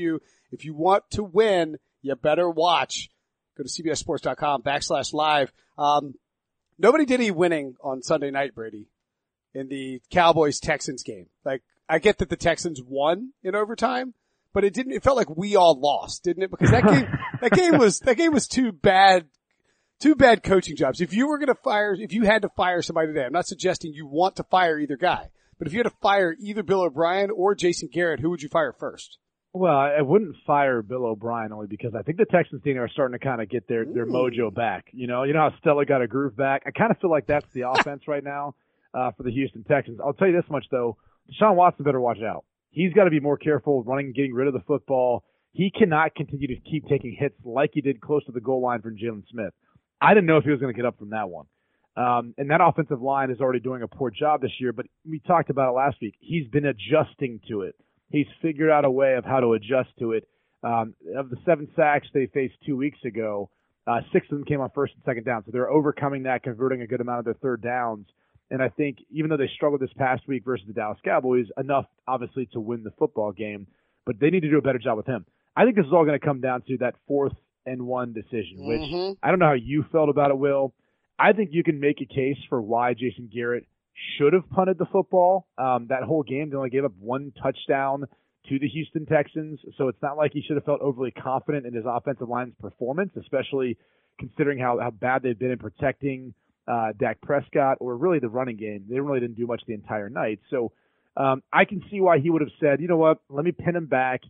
[0.51, 3.11] If you want to win, you better watch.
[3.57, 5.53] Go to cbssports.com backslash live.
[5.77, 6.14] Um,
[6.79, 8.87] nobody did any winning on Sunday night, Brady,
[9.53, 11.27] in the Cowboys Texans game.
[11.45, 14.14] Like, I get that the Texans won in overtime,
[14.53, 16.51] but it didn't, it felt like we all lost, didn't it?
[16.51, 17.07] Because that game,
[17.41, 19.27] that game was, that game was too bad,
[20.01, 21.01] two bad coaching jobs.
[21.01, 23.47] If you were going to fire, if you had to fire somebody today, I'm not
[23.47, 26.83] suggesting you want to fire either guy, but if you had to fire either Bill
[26.83, 29.19] O'Brien or Jason Garrett, who would you fire first?
[29.55, 33.19] Well, I wouldn't fire Bill O'Brien only because I think the Texans team are starting
[33.19, 34.87] to kind of get their their mojo back.
[34.93, 36.63] You know, you know how Stella got a groove back.
[36.67, 38.55] I kind of feel like that's the offense right now
[38.93, 40.01] uh, for the Houston Texans.
[40.05, 40.97] I'll tell you this much though,
[41.31, 42.45] Deshaun Watson better watch out.
[42.70, 45.24] He's got to be more careful running, getting rid of the football.
[45.52, 48.83] He cannot continue to keep taking hits like he did close to the goal line
[48.83, 49.52] from Jaylon Smith.
[50.00, 51.46] I didn't know if he was going to get up from that one.
[51.96, 55.18] Um, and that offensive line is already doing a poor job this year, but we
[55.18, 56.14] talked about it last week.
[56.20, 57.74] He's been adjusting to it.
[58.11, 60.28] He's figured out a way of how to adjust to it.
[60.62, 63.50] Um, of the seven sacks they faced two weeks ago,
[63.87, 65.42] uh, six of them came on first and second down.
[65.44, 68.07] So they're overcoming that, converting a good amount of their third downs.
[68.51, 71.87] And I think even though they struggled this past week versus the Dallas Cowboys, enough
[72.07, 73.67] obviously to win the football game,
[74.07, 75.27] but they need to do a better job with him.
[75.55, 77.35] I think this is all going to come down to that fourth
[77.67, 79.17] and one decision, which Mhm.
[79.23, 80.73] I don't know how you felt about it, Will.
[81.19, 83.67] I think you can make a case for why Jason Garrett
[84.17, 85.47] should have punted the football.
[85.59, 88.05] Um, that whole game, they only gave up one touchdown
[88.49, 91.75] to the Houston Texans, so it's not like he should have felt overly confident in
[91.75, 93.77] his offensive line's performance, especially
[94.19, 96.33] considering how, how bad they've been in protecting
[96.68, 98.85] uh, Dak Prescott or really the running game.
[98.88, 100.40] They really didn't do much the entire night.
[100.50, 100.72] So
[101.16, 103.74] um, I can see why he would have said, you know what, let me pin
[103.74, 104.20] him back.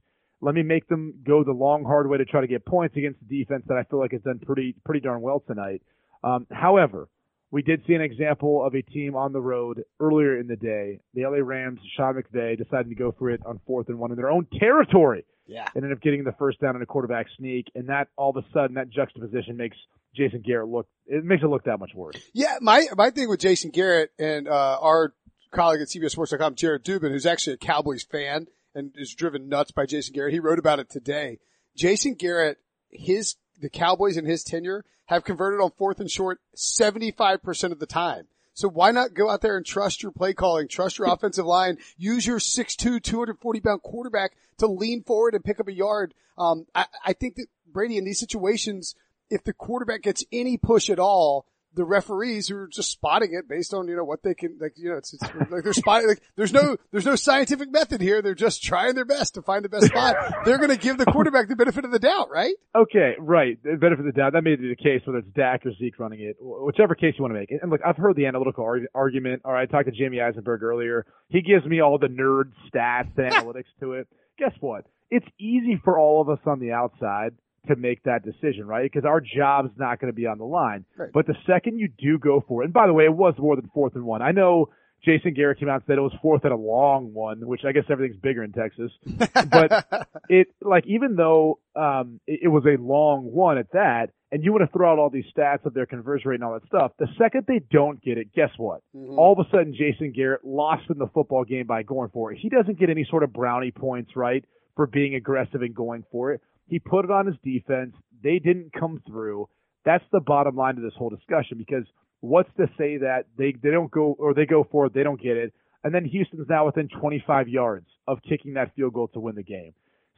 [0.41, 3.19] Let me make them go the long, hard way to try to get points against
[3.29, 5.83] the defense that I feel like has done pretty, pretty darn well tonight.
[6.23, 7.09] Um, however,
[7.51, 11.01] we did see an example of a team on the road earlier in the day.
[11.15, 14.17] The LA Rams, Sean McVay, decided to go for it on fourth and one in
[14.17, 15.67] their own territory Yeah.
[15.75, 17.67] and ended up getting the first down in a quarterback sneak.
[17.75, 19.77] And that all of a sudden, that juxtaposition makes
[20.15, 22.17] Jason Garrett look, it makes it look that much worse.
[22.33, 25.15] Yeah, my my thing with Jason Garrett and uh, our
[25.51, 29.87] colleague at CBSSports.com, Jared Dubin, who's actually a Cowboys fan and is driven nuts by
[29.87, 30.33] Jason Garrett.
[30.33, 31.39] He wrote about it today.
[31.77, 32.59] Jason Garrett,
[32.91, 37.73] his the Cowboys in his tenure have converted on fourth and short seventy five percent
[37.73, 38.27] of the time.
[38.59, 41.79] So why not go out there and trust your play calling, trust your offensive line,
[41.97, 46.13] use your 6'2", 240 pound quarterback to lean forward and pick up a yard.
[46.37, 48.97] Um, I, I think that Brady in these situations,
[49.31, 53.49] if the quarterback gets any push at all, the referees who are just spotting it
[53.49, 56.09] based on, you know, what they can, like, you know, it's, it's like they're spotting,
[56.09, 58.23] like, there's no, there's no scientific method here.
[58.23, 60.17] They're just trying their best to find the best spot.
[60.45, 62.55] They're going to give the quarterback the benefit of the doubt, right?
[62.75, 63.63] Okay, right.
[63.63, 64.33] The benefit of the doubt.
[64.33, 67.23] That may be the case whether it's Dak or Zeke running it, whichever case you
[67.23, 67.51] want to make.
[67.51, 69.43] And look, I've heard the analytical arg- argument.
[69.45, 71.07] All right, I talked to Jamey Eisenberg earlier.
[71.29, 74.09] He gives me all the nerd stats and analytics to it.
[74.39, 74.87] Guess what?
[75.11, 77.33] It's easy for all of us on the outside
[77.67, 78.91] to make that decision, right?
[78.91, 80.85] Because our job's not going to be on the line.
[80.97, 81.11] Right.
[81.13, 83.57] But the second you do go for it, and by the way, it was more
[83.57, 84.23] than fourth and one.
[84.23, 84.71] I know
[85.05, 87.73] Jason Garrett came out and said it was fourth and a long one, which I
[87.73, 88.91] guess everything's bigger in Texas.
[89.51, 89.87] But
[90.29, 94.53] it like even though um it, it was a long one at that, and you
[94.53, 96.93] want to throw out all these stats of their conversion rate and all that stuff,
[96.99, 98.81] the second they don't get it, guess what?
[98.97, 99.17] Mhm.
[99.17, 102.39] All of a sudden Jason Garrett lost in the football game by going for it.
[102.39, 104.45] He doesn't get any sort of brownie points, right,
[104.75, 106.41] for being aggressive and going for it.
[106.69, 107.95] He put it on his defense.
[108.23, 109.49] They didn't come through.
[109.85, 111.85] That's the bottom line to this whole discussion because
[112.21, 115.21] what's to say that they they don't go or they go for it, they don't
[115.21, 115.53] get it,
[115.85, 119.43] and then Houston's now within 25 yards of kicking that field goal to win the
[119.43, 119.73] game.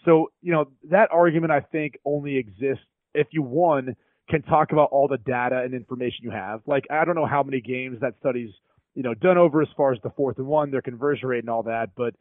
[0.04, 2.84] So, you know, that argument I think only exists
[3.14, 3.96] if you one
[4.28, 6.62] can talk about all the data and information you have.
[6.66, 8.50] Like I don't know how many games that study's,
[8.94, 11.50] you know, done over as far as the fourth and one, their conversion rate and
[11.50, 12.14] all that, but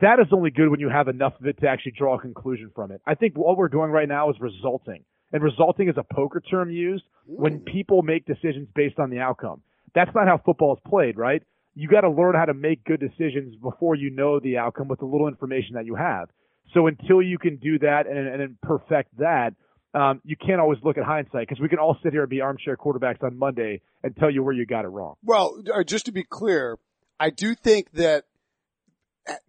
[0.00, 2.70] that is only good when you have enough of it to actually draw a conclusion
[2.74, 3.00] from it.
[3.06, 5.04] I think what we're doing right now is resulting.
[5.32, 9.62] And resulting is a poker term used when people make decisions based on the outcome.
[9.94, 11.42] That's not how football is played, right?
[11.74, 15.00] You got to learn how to make good decisions before you know the outcome with
[15.00, 16.28] the little information that you have.
[16.74, 19.54] So until you can do that and, and then perfect that,
[19.94, 22.40] um, you can't always look at hindsight because we can all sit here and be
[22.40, 25.14] armchair quarterbacks on Monday and tell you where you got it wrong.
[25.24, 26.78] Well, uh, just to be clear,
[27.18, 28.24] I do think that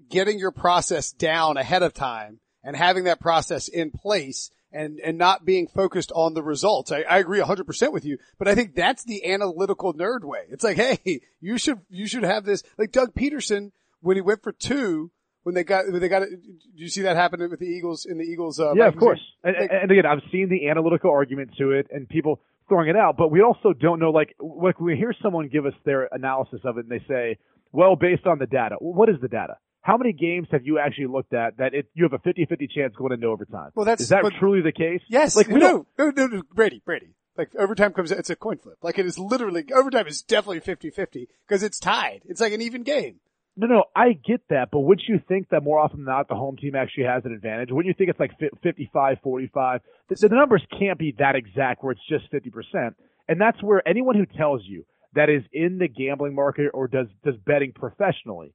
[0.10, 5.18] getting your process down ahead of time and having that process in place and, and
[5.18, 6.92] not being focused on the results.
[6.92, 10.42] I, I agree 100% with you, but I think that's the analytical nerd way.
[10.50, 14.44] It's like, hey, you should, you should have this, like Doug Pederson, when he went
[14.44, 15.12] for two,
[15.44, 18.06] when they got, when they got it, did you see that happen with the Eagles
[18.06, 18.60] in the Eagles?
[18.60, 19.20] Uh, yeah, of course.
[19.44, 22.96] And, Like- and again, I've seen the analytical argument to it and people throwing it
[22.96, 26.60] out, but we also don't know, like, like we hear someone give us their analysis
[26.63, 27.38] of it and they say,
[27.72, 28.76] well, based on the data.
[28.80, 29.58] What is the data?
[29.82, 32.94] How many games have you actually looked at that it, you have a 50-50 chance
[32.96, 33.72] going into overtime?
[33.76, 35.02] Well, that's- is that but- truly the case?
[35.08, 35.36] Yes.
[35.36, 37.15] Like, we no, no, no, no, Brady, Brady.
[37.38, 38.78] Like overtime comes, it's a coin flip.
[38.82, 42.22] Like it is literally, overtime is definitely 50-50 because it's tied.
[42.26, 43.22] It's like an even game.
[43.56, 46.36] No, no, I get that, but wouldn't you think that more often than not the
[46.36, 47.70] home team actually has an advantage?
[47.72, 48.32] Wouldn't you think it's like
[48.63, 49.82] 55, 45?
[50.10, 52.94] The, the numbers can't be that exact where it's just 50%.
[53.28, 57.08] And that's where anyone who tells you that is in the gambling market or does,
[57.24, 58.54] does betting professionally,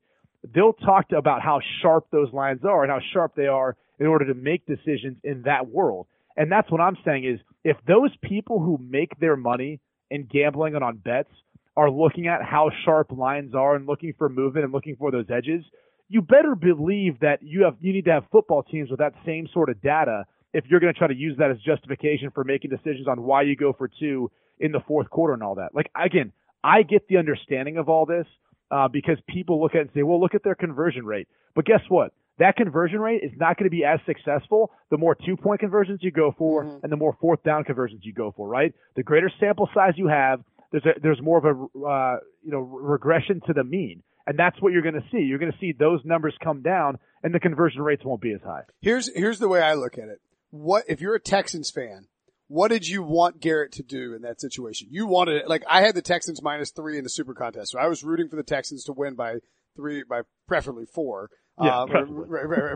[0.53, 4.27] they'll talk about how sharp those lines are and how sharp they are in order
[4.27, 6.07] to make decisions in that world.
[6.37, 9.81] And that's what I'm saying is if those people who make their money
[10.11, 11.31] in gambling and on bets
[11.77, 15.27] are looking at how sharp lines are and looking for movement and looking for those
[15.31, 15.65] edges,
[16.09, 19.49] you better believe that you have you need to have football teams with that same
[19.53, 22.71] sort of data if you're going to try to use that as justification for making
[22.71, 24.31] decisions on why you go for two
[24.61, 25.75] in the fourth quarter and all that.
[25.75, 28.27] Like again, I get the understanding of all this
[28.75, 31.29] uh, because people look at it and say, well, look at their conversion rate.
[31.55, 32.13] But guess what?
[32.39, 36.01] That conversion rate is not going to be as successful the more two point conversions
[36.03, 36.79] you go for mm-hmm.
[36.83, 38.75] and the more fourth down conversions you go for, right?
[38.97, 40.41] The greater sample size you have,
[40.73, 44.61] there's a, there's more of a uh, you know regression to the mean, and that's
[44.61, 45.19] what you're going to see.
[45.19, 48.41] You're going to see those numbers come down, and the conversion rates won't be as
[48.45, 48.63] high.
[48.81, 50.21] Here's here's the way I look at it.
[50.51, 52.09] What if you're a Texans fan?
[52.49, 54.89] What did you want Garrett to do in that situation?
[54.91, 57.79] You wanted it, like I had the Texans minus three in the Super Contest, so
[57.79, 59.39] I was rooting for the Texans to win by
[59.77, 61.31] three, by preferably four.
[61.63, 62.05] Yeah, uh,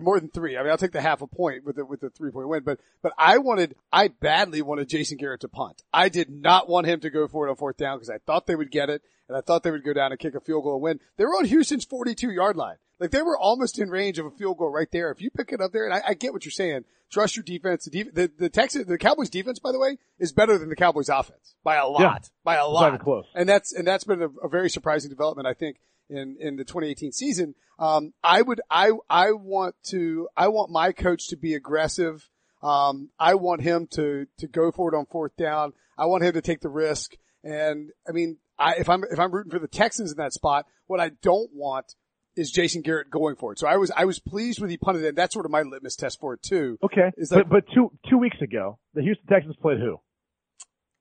[0.00, 0.56] more than three.
[0.56, 2.62] I mean, I'll take the half a point with the, with the three point win,
[2.62, 5.82] but, but I wanted, I badly wanted Jason Garrett to punt.
[5.92, 8.46] I did not want him to go for it on fourth down because I thought
[8.46, 10.62] they would get it and I thought they would go down and kick a field
[10.62, 11.00] goal and win.
[11.16, 12.76] They were on Houston's 42 yard line.
[13.00, 15.10] Like they were almost in range of a field goal right there.
[15.10, 17.44] If you pick it up there, and I, I get what you're saying, trust your
[17.44, 17.84] defense.
[17.84, 20.76] The, def- the, the Texas, the Cowboys defense, by the way, is better than the
[20.76, 22.98] Cowboys offense by a lot, yeah, by a lot.
[23.00, 23.26] Close.
[23.34, 25.76] And that's, and that's been a, a very surprising development, I think,
[26.10, 27.54] in, in the 2018 season.
[27.78, 32.28] Um, I would, I, I want to, I want my coach to be aggressive.
[32.62, 35.72] Um, I want him to, to go for it on fourth down.
[35.96, 37.16] I want him to take the risk.
[37.44, 40.66] And I mean, I, if I'm, if I'm rooting for the Texans in that spot,
[40.88, 41.94] what I don't want
[42.38, 43.58] is Jason Garrett going for it.
[43.58, 45.08] So I was, I was pleased with he punted it.
[45.08, 46.78] And that's sort of my litmus test for it too.
[46.82, 47.12] Okay.
[47.16, 49.98] Like, but, but two, two weeks ago, the Houston Texans played who?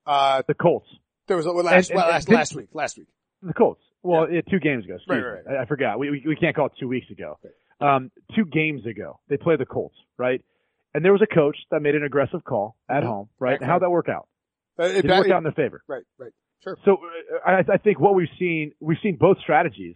[0.05, 0.87] Uh, the Colts.
[1.27, 3.07] There was a, last, and, well, last, last week, last week.
[3.41, 3.81] The Colts.
[4.03, 4.41] Well, yeah.
[4.49, 4.97] two games ago.
[5.07, 5.57] Right, right, right.
[5.59, 5.99] I, I, forgot.
[5.99, 7.37] We, we, we can't call it two weeks ago.
[7.79, 10.41] Um, two games ago, they played the Colts, right?
[10.93, 13.07] And there was a coach that made an aggressive call at mm-hmm.
[13.07, 13.61] home, right?
[13.61, 14.27] How'd that work out?
[14.79, 15.83] Uh, it, it work out in their favor?
[15.87, 16.31] Right, right.
[16.63, 16.77] Sure.
[16.85, 19.95] So uh, I, I think what we've seen, we've seen both strategies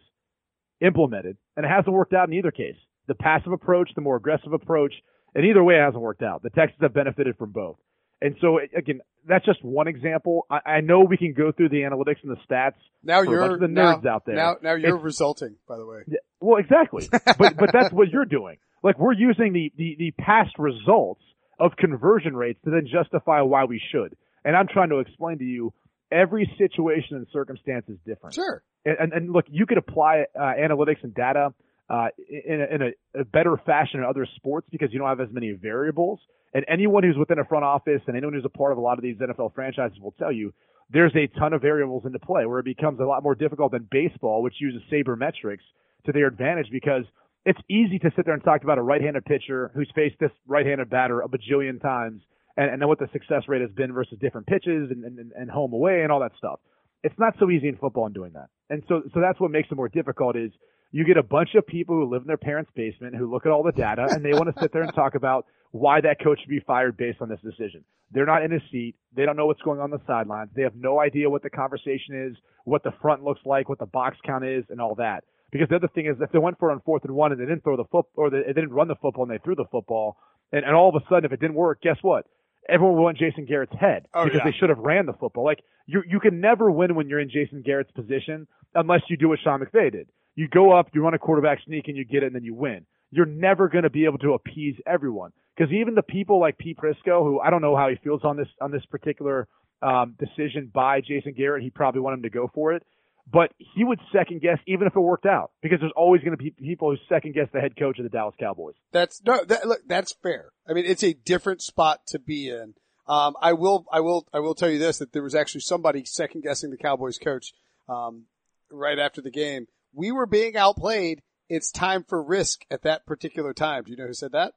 [0.81, 2.75] implemented, and it hasn't worked out in either case.
[3.07, 4.93] The passive approach, the more aggressive approach,
[5.35, 6.43] and either way it hasn't worked out.
[6.43, 7.77] The Texans have benefited from both.
[8.21, 10.45] And so again, that's just one example.
[10.49, 12.75] I, I know we can go through the analytics and the stats.
[13.03, 14.35] Now you're the nerds now, out there.
[14.35, 16.01] Now, now you're it's, resulting, by the way.
[16.39, 17.07] Well, exactly.
[17.11, 18.57] but but that's what you're doing.
[18.83, 21.21] Like we're using the, the the past results
[21.59, 24.15] of conversion rates to then justify why we should.
[24.43, 25.73] And I'm trying to explain to you
[26.11, 28.35] every situation and circumstance is different.
[28.35, 28.63] Sure.
[28.85, 31.53] And, and, look, you could apply uh, analytics and data
[31.89, 35.19] uh, in, a, in a, a, better fashion in other sports because you don't have
[35.19, 36.19] as many variables.
[36.53, 38.97] And anyone who's within a front office and anyone who's a part of a lot
[38.97, 40.53] of these NFL franchises will tell you
[40.89, 43.87] there's a ton of variables into play where it becomes a lot more difficult than
[43.91, 45.63] baseball, which uses sabermetrics
[46.05, 47.03] to their advantage because
[47.45, 50.89] it's easy to sit there and talk about a right-handed pitcher who's faced this right-handed
[50.89, 52.21] batter a bajillion times
[52.57, 55.49] and, and then what the success rate has been versus different pitches and, and, and
[55.49, 56.59] home away and all that stuff.
[57.03, 58.47] It's not so easy in football in doing that.
[58.69, 60.51] And so, so that's what makes it more difficult is
[60.91, 63.51] you get a bunch of people who live in their parents' basement who look at
[63.51, 66.39] all the data and they want to sit there and talk about why that coach
[66.41, 67.83] should be fired based on this decision.
[68.11, 68.95] They're not in a seat.
[69.15, 70.49] They don't know what's going on, the sidelines.
[70.53, 73.85] They have no idea what the conversation is, what the front looks like, what the
[73.85, 75.23] box count is, and all that.
[75.51, 77.39] Because the other thing is, if they went for it on fourth and one and
[77.39, 79.65] they didn't throw the foot, or they didn't run the football and they threw the
[79.71, 80.17] football,
[80.51, 82.25] and, and all of a sudden, if it didn't work, guess what?
[82.69, 84.51] Everyone will want Jason Garrett's head oh, because yeah.
[84.51, 85.43] they should have ran the football.
[85.43, 89.29] Like you, you can never win when you're in Jason Garrett's position unless you do
[89.29, 90.09] what Sean McVay did.
[90.35, 92.53] You go up, you run a quarterback sneak, and you get it, and then you
[92.53, 92.85] win.
[93.09, 96.77] You're never going to be able to appease everyone because even the people like Pete
[96.77, 99.47] Prisco, who I don't know how he feels on this on this particular
[99.81, 102.83] um, decision by Jason Garrett, he probably wanted him to go for it
[103.29, 106.43] but he would second guess even if it worked out because there's always going to
[106.43, 108.75] be people who second guess the head coach of the Dallas Cowboys.
[108.91, 110.51] That's no, that, look, that's fair.
[110.67, 112.73] I mean, it's a different spot to be in.
[113.07, 116.05] Um, I will, I will, I will tell you this, that there was actually somebody
[116.05, 117.53] second guessing the Cowboys coach,
[117.89, 118.25] um,
[118.71, 119.67] right after the game.
[119.93, 121.21] We were being outplayed.
[121.49, 123.83] It's time for risk at that particular time.
[123.83, 124.53] Do you know who said that?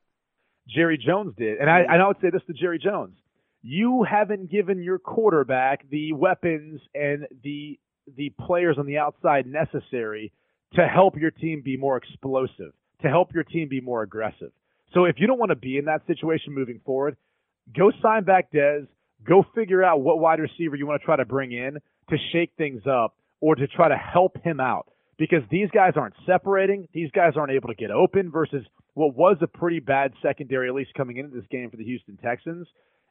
[0.68, 1.58] Jerry Jones did.
[1.58, 3.16] And I, and I would say this to Jerry Jones.
[3.62, 7.78] You haven't given your quarterback the weapons and the
[8.16, 10.32] the players on the outside necessary
[10.74, 14.50] to help your team be more explosive, to help your team be more aggressive.
[14.92, 17.16] So if you don't want to be in that situation moving forward,
[17.76, 18.86] go sign back Dez,
[19.26, 21.78] go figure out what wide receiver you want to try to bring in
[22.10, 24.86] to shake things up or to try to help him out
[25.18, 26.88] because these guys aren't separating.
[26.92, 28.64] These guys aren't able to get open versus
[28.94, 32.16] what was a pretty bad secondary, at least coming into this game for the Houston
[32.16, 32.66] Texans.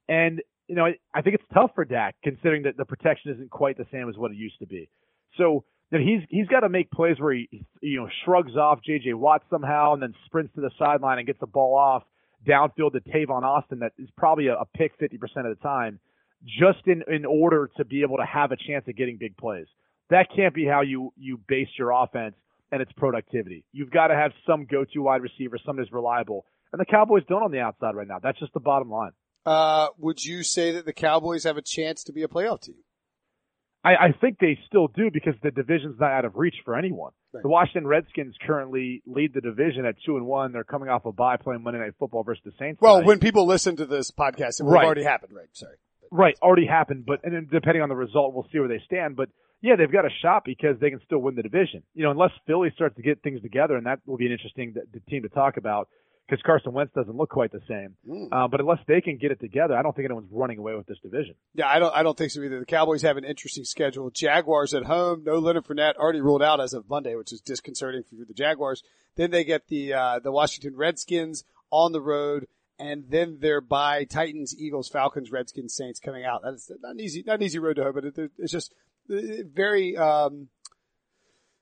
[0.07, 3.77] And you know, I think it's tough for Dak considering that the protection isn't quite
[3.77, 4.89] the same as what it used to be.
[5.37, 9.13] So that he's he's got to make plays where he you know shrugs off J.J.
[9.13, 12.03] Watt somehow and then sprints to the sideline and gets the ball off
[12.47, 15.99] downfield to Tavon Austin that is probably a, a pick 50% of the time,
[16.45, 19.67] just in in order to be able to have a chance at getting big plays.
[20.09, 22.35] That can't be how you you base your offense
[22.71, 23.63] and its productivity.
[23.71, 27.43] You've got to have some go-to wide receiver, somebody who's reliable, and the Cowboys don't
[27.43, 28.17] on the outside right now.
[28.21, 29.11] That's just the bottom line.
[29.45, 32.75] Uh, would you say that the Cowboys have a chance to be a playoff team?
[33.85, 37.11] I, I think they still do because the division's not out of reach for anyone.
[37.33, 37.43] Right.
[37.43, 40.53] The Washington Redskins currently lead the division at two and one.
[40.53, 42.79] They're coming off a bye playing Monday Night Football versus the Saints.
[42.81, 43.07] Well, tonight.
[43.07, 44.85] when people listen to this podcast, it Right.
[44.85, 45.47] already happened, right?
[45.51, 45.75] Sorry.
[46.11, 49.15] right already happened, but and then depending on the result, we'll see where they stand.
[49.17, 49.29] But
[49.61, 51.83] yeah, they've got a shot because they can still win the division.
[51.93, 54.75] You know, unless Philly starts to get things together, and that will be an interesting
[54.75, 55.89] th- team to talk about
[56.27, 57.95] because Carson Wentz doesn't look quite the same.
[58.07, 58.29] Mm.
[58.31, 60.85] Uh, but unless they can get it together, I don't think anyone's running away with
[60.87, 61.35] this division.
[61.53, 61.93] Yeah, I don't.
[61.93, 62.59] I don't think so either.
[62.59, 64.09] The Cowboys have an interesting schedule.
[64.09, 65.23] Jaguars at home.
[65.25, 68.83] No Leonard Fournette already ruled out as of Monday, which is disconcerting for the Jaguars.
[69.15, 72.47] Then they get the uh, the Washington Redskins on the road,
[72.79, 76.41] and then they're by Titans, Eagles, Falcons, Redskins, Saints coming out.
[76.43, 78.73] That's not an easy, not an easy road to hoe, but it, it's just
[79.11, 79.97] uh, very.
[79.97, 80.47] Um,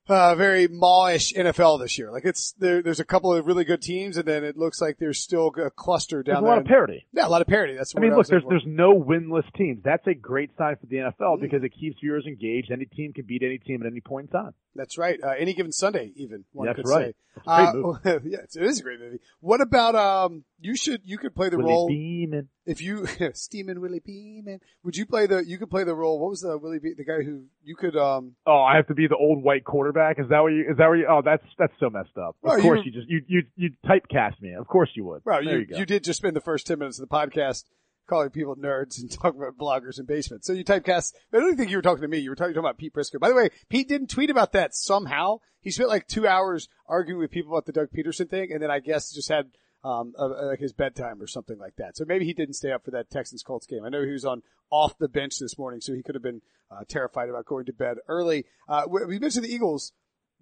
[0.08, 2.12] uh, very mallish NFL this year.
[2.12, 2.82] Like it's there.
[2.82, 5.70] There's a couple of really good teams, and then it looks like there's still a
[5.70, 6.52] cluster There's down a there.
[6.52, 7.06] A lot of parity.
[7.14, 7.76] yeah, a lot of parity.
[7.76, 7.94] That's.
[7.94, 9.82] What I mean, look, there's there's no winless teams.
[9.84, 11.42] That's a great sign for the NFL Mm.
[11.42, 12.72] because it keeps viewers engaged.
[12.72, 14.54] Any team can beat any team at any point in time.
[14.76, 15.20] That's right.
[15.22, 17.16] Uh, any given Sunday, even one That's could right.
[17.36, 17.42] say.
[17.46, 19.20] Great Uh, yeah, it is a great movie.
[19.40, 20.44] What about um?
[20.64, 22.50] You should you could play the Willie role Beamen.
[22.68, 24.60] if you Steamin' Willie Beamen.
[24.84, 25.44] Would you play the?
[25.46, 26.20] You could play the role.
[26.20, 28.36] What was the Willie Be- the guy who you could um?
[28.46, 30.20] Oh, I have to be the old white quarterback.
[30.20, 30.68] Is that what you?
[30.70, 31.08] Is that what you?
[31.10, 32.30] Oh, that's that's so messed up.
[32.30, 34.54] Of Well, you course were- you, just you you you typecast me.
[34.54, 35.22] Of course you would.
[35.26, 37.64] Well, there you you, you did just spend the first ten minutes of the podcast
[38.08, 40.46] calling people nerds and talking about bloggers and basements.
[40.46, 41.14] So you typecast.
[41.34, 42.20] I don't think you were talking to me.
[42.20, 43.20] You were talking, talking about Pete Prisco.
[43.20, 45.40] By the way, Pete didn't tweet about that somehow.
[45.60, 48.70] He spent like two hours arguing with people about the Doug Pederson thing, and then
[48.72, 49.46] I guess just had
[49.84, 51.98] um a, a- like his bedtime or something like that.
[51.98, 53.84] So maybe he didn't stay up for that Texans Colts game.
[53.86, 56.42] I know he was on off the bench this morning, so he could have been
[56.70, 58.46] uh, terrified about going to bed early.
[58.70, 59.92] Uh, we mentioned the Eagles.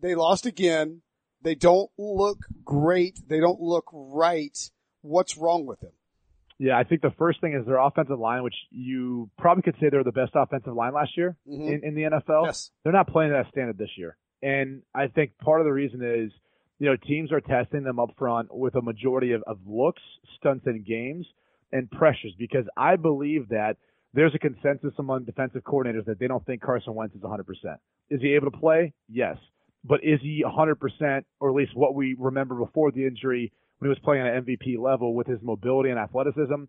[0.01, 1.01] They lost again.
[1.41, 3.19] They don't look great.
[3.27, 4.57] They don't look right.
[5.01, 5.91] What's wrong with them?
[6.61, 9.89] Yeah, I think the first thing is their offensive line, which you probably could say
[9.89, 11.67] they're the best offensive line last year Mhm.
[11.75, 12.45] in, in the NFL.
[12.47, 12.71] Yes.
[12.83, 14.17] They're not playing that standard this year.
[14.43, 16.31] And I think part of the reason is,
[16.79, 20.01] you know, teams are testing them up front with a majority of, of looks,
[20.37, 21.25] stunts and games,
[21.71, 23.75] and pressures because I believe that
[24.13, 27.43] there's a consensus among defensive coordinators that they don't think Carson Wentz is 100%.
[28.09, 28.93] Is he able to play?
[29.07, 29.37] Yes.
[29.83, 33.89] But is he 100%, or at least what we remember before the injury when he
[33.89, 36.63] was playing at MVP level with his mobility and athleticism?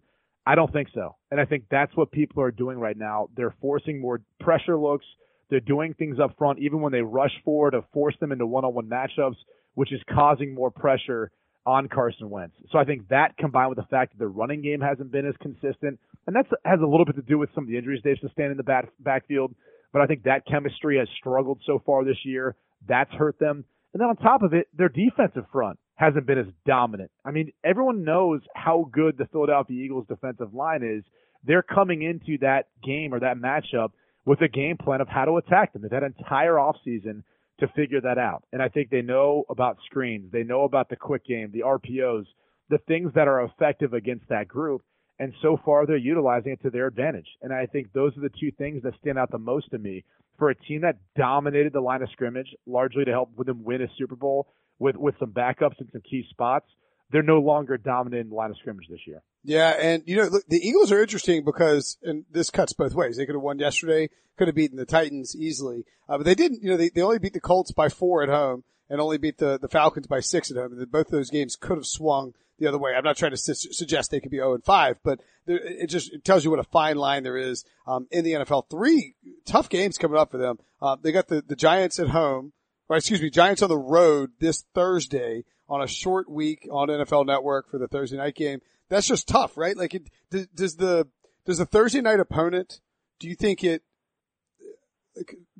[0.46, 1.16] I don't think so.
[1.30, 3.28] And I think that's what people are doing right now.
[3.36, 5.06] They're forcing more pressure looks.
[5.48, 8.86] They're doing things up front, even when they rush forward to force them into one-on-one
[8.86, 9.36] matchups,
[9.80, 11.30] which is causing more pressure
[11.64, 12.54] on Carson Wentz.
[12.70, 15.34] So I think that combined with the fact that the running game hasn't been as
[15.40, 18.18] consistent, and that has a little bit to do with some of the injuries they've
[18.20, 19.54] sustained in the back, backfield.
[19.90, 22.56] But I think that chemistry has struggled so far this year.
[22.86, 23.64] That's hurt them.
[23.94, 27.10] And then on top of it, their defensive front hasn't been as dominant.
[27.24, 31.04] I mean, everyone knows how good the Philadelphia Eagles defensive line is.
[31.42, 33.92] They're coming into that game or that matchup
[34.26, 35.80] with a game plan of how to attack them.
[35.80, 37.22] They've had an entire offseason
[37.60, 38.44] to figure that out.
[38.52, 40.30] And I think they know about screens.
[40.32, 42.26] They know about the quick game, the RPOs,
[42.68, 44.82] the things that are effective against that group.
[45.18, 47.26] And so far, they're utilizing it to their advantage.
[47.42, 50.04] And I think those are the two things that stand out the most to me
[50.38, 53.86] for a team that dominated the line of scrimmage, largely to help them win a
[53.98, 56.66] Super Bowl with, with some backups in some key spots.
[57.10, 59.22] They're no longer dominating the line of scrimmage this year.
[59.42, 63.16] Yeah, and you know look, the Eagles are interesting because, and this cuts both ways.
[63.16, 66.62] They could have won yesterday, could have beaten the Titans easily, uh, but they didn't.
[66.62, 69.38] You know, they, they only beat the Colts by four at home and only beat
[69.38, 70.72] the the Falcons by six at home.
[70.72, 72.92] And both those games could have swung the other way.
[72.94, 75.86] I'm not trying to su- suggest they could be 0 and 5, but there, it
[75.86, 78.68] just it tells you what a fine line there is um, in the NFL.
[78.70, 79.14] Three
[79.46, 80.58] tough games coming up for them.
[80.82, 82.52] Uh, they got the the Giants at home,
[82.90, 87.24] or excuse me, Giants on the road this Thursday on a short week on NFL
[87.24, 88.60] Network for the Thursday night game.
[88.88, 89.76] That's just tough, right?
[89.76, 91.06] Like, it, does, does the
[91.46, 92.80] does the Thursday night opponent?
[93.20, 93.82] Do you think it?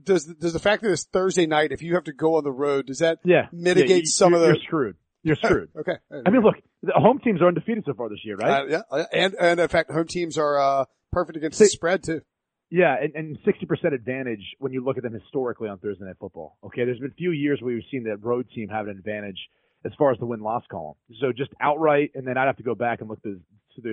[0.03, 2.53] Does does the fact that it's Thursday night, if you have to go on the
[2.53, 3.47] road, does that Yeah.
[3.53, 4.47] mitigate Yeah, you- some of the?
[4.49, 4.97] You're screwed.
[5.23, 5.69] You're screwed.
[5.79, 5.97] Okay.
[6.27, 8.63] I mean, look, the home teams are undefeated so far this year, right?
[8.63, 12.03] Uh, yeah, uh, and and in fact, home teams are uh, perfect against the spread
[12.03, 12.23] too.
[12.71, 16.57] Yeah, and, and 60% advantage when you look at them historically on Thursday Night Football.
[16.65, 19.39] Okay, there's been few years where we've seen that road team have an advantage
[19.85, 20.95] as far as the win-loss column.
[21.21, 23.41] So just outright, and then I'd have to go back and look through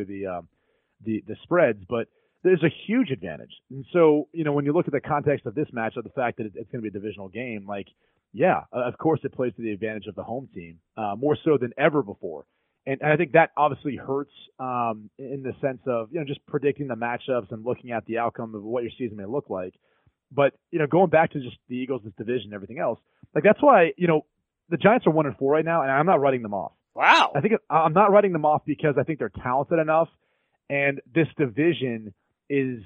[0.06, 0.48] the um,
[1.04, 1.80] the the spreads.
[1.90, 2.08] But
[2.44, 3.52] there's a huge advantage.
[3.72, 6.38] And so, you know, when you look at the context of this matchup, the fact
[6.38, 7.88] that it's going to be a divisional game, like,
[8.32, 11.58] yeah, of course it plays to the advantage of the home team, uh, more so
[11.58, 12.46] than ever before.
[12.88, 16.88] And, I think that obviously hurts um, in the sense of, you know, just predicting
[16.88, 19.74] the matchups and looking at the outcome of what your season may look like.
[20.32, 23.00] But, you know, going back to just the Eagles' this division and everything else,
[23.36, 24.26] like that's why, you know,
[24.70, 26.72] the Giants are one and four right now, and I'm not writing them off.
[26.96, 27.32] Wow.
[27.36, 30.10] I think I'm not writing them off because I think they're talented enough,
[30.70, 32.14] and this division
[32.50, 32.80] is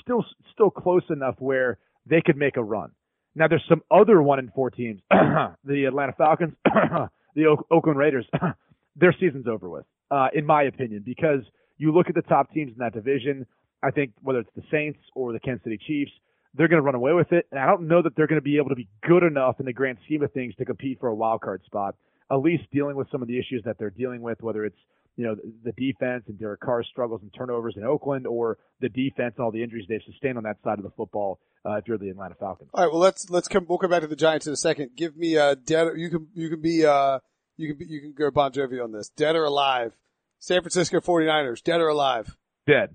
[0.00, 2.90] still still close enough where they could make a run.
[3.34, 6.54] Now there's some other one and four teams, the Atlanta Falcons,
[7.34, 8.26] the Oakland Raiders.
[8.96, 11.40] their season's over with, uh, in my opinion, because
[11.78, 13.46] you look at the top teams in that division.
[13.82, 16.10] I think whether it's the Saints or the Kansas City Chiefs,
[16.54, 17.46] they're going to run away with it.
[17.50, 19.66] And I don't know that they're going to be able to be good enough in
[19.66, 21.94] the grand scheme of things to compete for a wild card spot.
[22.30, 24.76] At least dealing with some of the issues that they're dealing with, whether it's
[25.16, 29.34] you know, the defense and Derek Carr's struggles and turnovers in Oakland or the defense
[29.36, 31.98] and all the injuries they've sustained on that side of the football uh, if you're
[31.98, 32.70] the Atlanta Falcons.
[32.72, 34.92] All right, well let's let's come we'll come back to the Giants in a second.
[34.96, 37.18] Give me a dead you can you can be uh
[37.60, 39.08] you can you can go Bon Jovi on this.
[39.10, 39.92] Dead or alive.
[40.38, 42.36] San Francisco 49ers, dead or alive?
[42.66, 42.94] Dead.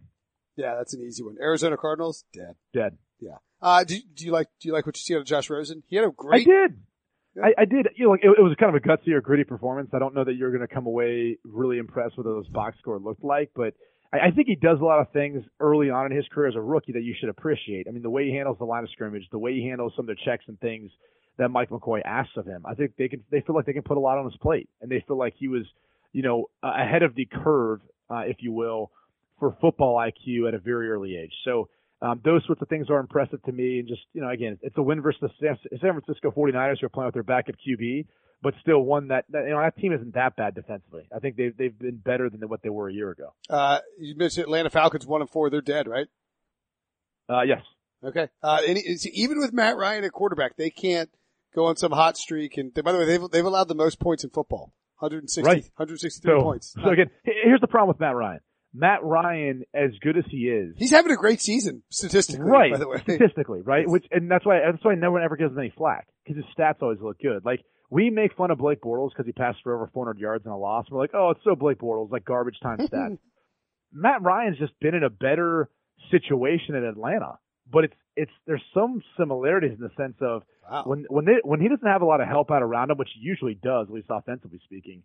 [0.58, 1.36] Yeah, that's an easy one.
[1.40, 2.56] Arizona Cardinals, dead.
[2.74, 2.98] Dead.
[3.20, 3.38] Yeah.
[3.62, 5.84] Uh do, do you like do you like what you see out of Josh Rosen?
[5.88, 6.78] He had a great I did.
[7.44, 7.90] I, I did.
[7.96, 9.90] You know, like it, it, was kind of a gutsy or gritty performance.
[9.94, 12.78] I don't know that you're going to come away really impressed with what those box
[12.80, 13.74] score looked like, but
[14.14, 16.56] I, I think he does a lot of things early on in his career as
[16.56, 17.88] a rookie that you should appreciate.
[17.90, 20.10] I mean, the way he handles the line of scrimmage, the way he handles some
[20.10, 20.92] of the checks and things
[21.38, 22.64] that Mike McCoy asks of him.
[22.66, 23.24] I think they can.
[23.32, 25.34] They feel like they can put a lot on his plate, and they feel like
[25.38, 25.64] he was,
[26.14, 28.92] you know, ahead of the curve, uh, if you will,
[29.40, 31.34] for football IQ at a very early age.
[31.44, 31.70] So
[32.02, 33.80] um, those sorts of things are impressive to me.
[33.80, 36.90] And just, you know, again, it's a win versus the San, Francisco 49ers who are
[36.90, 38.06] playing with their backup QB,
[38.42, 41.08] but still one that, that, you know, that team isn't that bad defensively.
[41.16, 43.34] I think they've, they've been better than what they were a year ago.
[43.50, 45.50] Uh, you mentioned Atlanta Falcons one and four.
[45.50, 46.08] They're dead, right?
[47.30, 47.62] Uh, yes.
[48.04, 48.28] Okay.
[48.44, 48.78] Uh, and
[49.14, 51.10] even with Matt Ryan at quarterback, they can't
[51.56, 52.58] go on some hot streak.
[52.58, 54.74] And they, by the way, they've, they've allowed the most points in football.
[55.00, 55.64] 160, right.
[55.76, 56.76] 163 so, points.
[56.82, 58.40] So again, here's the problem with Matt Ryan.
[58.74, 62.46] Matt Ryan, as good as he is, he's having a great season statistically.
[62.46, 62.98] Right, by the way.
[63.04, 63.88] statistically, right?
[63.88, 66.46] Which and that's why that's why no one ever gives him any flack because his
[66.58, 67.46] stats always look good.
[67.46, 70.52] Like we make fun of Blake Bortles because he passed for over 400 yards in
[70.52, 70.86] a loss.
[70.92, 73.18] We're like, oh, it's so Blake Bortles, like garbage time stats.
[73.94, 75.70] Matt Ryan's just been in a better
[76.12, 77.40] situation in Atlanta,
[77.72, 80.84] but it's it's there's some similarities in the sense of wow.
[80.86, 83.10] when when they when he doesn't have a lot of help out around him, which
[83.16, 85.04] he usually does, at least offensively speaking.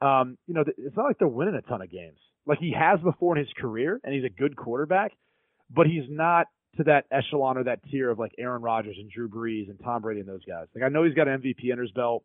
[0.00, 3.00] Um, you know, it's not like they're winning a ton of games like he has
[3.00, 5.12] before in his career, and he's a good quarterback,
[5.70, 6.46] but he's not
[6.76, 10.02] to that echelon or that tier of like Aaron Rodgers and Drew Brees and Tom
[10.02, 10.66] Brady and those guys.
[10.74, 12.24] Like I know he's got an MVP under his belt.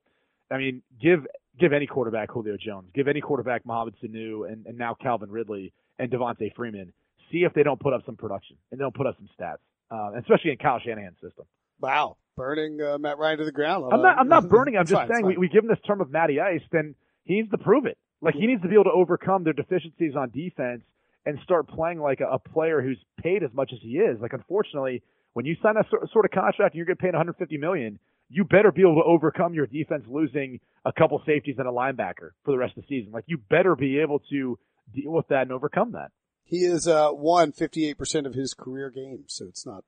[0.49, 1.27] I mean, give
[1.59, 5.73] give any quarterback Julio Jones, give any quarterback Mohamed Sanu, and, and now Calvin Ridley
[5.99, 6.93] and Devonta Freeman.
[7.31, 9.57] See if they don't put up some production and they don't put up some stats,
[9.91, 11.45] uh, especially in Kyle Shanahan's system.
[11.79, 13.85] Wow, burning uh, Matt Ryan to the ground.
[13.91, 14.17] I'm not.
[14.17, 14.77] I'm not burning.
[14.77, 17.35] I'm just fine, saying we, we give him this term of Matty Ice, then he
[17.35, 17.97] needs to prove it.
[18.21, 20.81] Like he needs to be able to overcome their deficiencies on defense
[21.25, 24.19] and start playing like a, a player who's paid as much as he is.
[24.19, 27.99] Like unfortunately, when you sign a sort of contract and you're getting paid 150 million,
[28.29, 32.31] you better be able to overcome your defense losing a couple safeties and a linebacker
[32.43, 33.11] for the rest of the season.
[33.11, 34.57] Like you better be able to
[34.93, 36.11] deal with that and overcome that.
[36.47, 39.83] He is uh won 58% of his career games, so it's not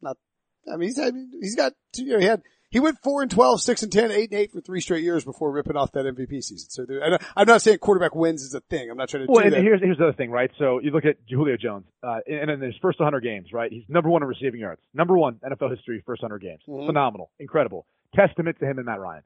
[0.00, 0.16] not
[0.70, 3.62] I mean he's had, he's got you know he had he went four and 12,
[3.62, 6.42] six and 10, eight and eight for three straight years before ripping off that MVP
[6.42, 6.68] season.
[6.68, 6.84] So
[7.34, 8.90] I'm not saying quarterback wins is a thing.
[8.90, 9.62] I'm not trying to well, do and that.
[9.62, 10.50] here's, here's the other thing, right?
[10.58, 13.72] So you look at Julio Jones, uh, and in his first 100 games, right?
[13.72, 14.82] He's number one in receiving yards.
[14.92, 16.60] Number one NFL history, first 100 games.
[16.68, 16.86] Mhm.
[16.86, 17.30] Phenomenal.
[17.38, 17.86] Incredible.
[18.14, 19.22] Testament to him and Matt Ryan.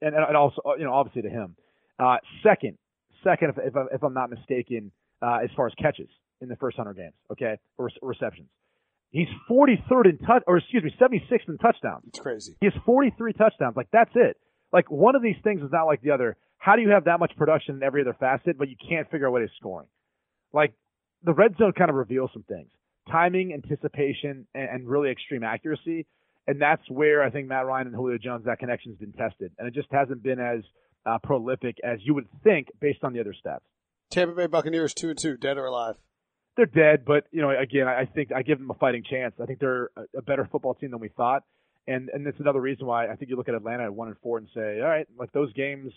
[0.00, 1.56] And, and also, you know, obviously to him.
[1.98, 2.78] Uh, second,
[3.22, 4.90] second, if, if, if I'm not mistaken,
[5.22, 6.08] uh, as far as catches
[6.40, 7.58] in the first 100 games, okay?
[7.78, 8.48] Or receptions.
[9.10, 12.04] He's 43rd in touch, or excuse me, 76th in touchdowns.
[12.08, 12.56] It's crazy.
[12.60, 13.76] He has 43 touchdowns.
[13.76, 14.36] Like that's it.
[14.72, 16.36] Like one of these things is not like the other.
[16.58, 19.26] How do you have that much production in every other facet, but you can't figure
[19.26, 19.88] out what he's scoring?
[20.52, 20.74] Like
[21.24, 22.70] the red zone kind of reveals some things:
[23.10, 26.06] timing, anticipation, and, and really extreme accuracy.
[26.46, 29.66] And that's where I think Matt Ryan and Julio Jones that connection's been tested, and
[29.66, 30.60] it just hasn't been as
[31.04, 33.60] uh, prolific as you would think based on the other stats.
[34.10, 35.94] Tampa Bay Buccaneers two and two, dead or alive.
[36.56, 39.34] They're dead, but you know, again, I think I give them a fighting chance.
[39.40, 41.42] I think they're a, a better football team than we thought,
[41.86, 44.16] and and that's another reason why I think you look at Atlanta at one and
[44.22, 45.92] four and say, all right, like those games,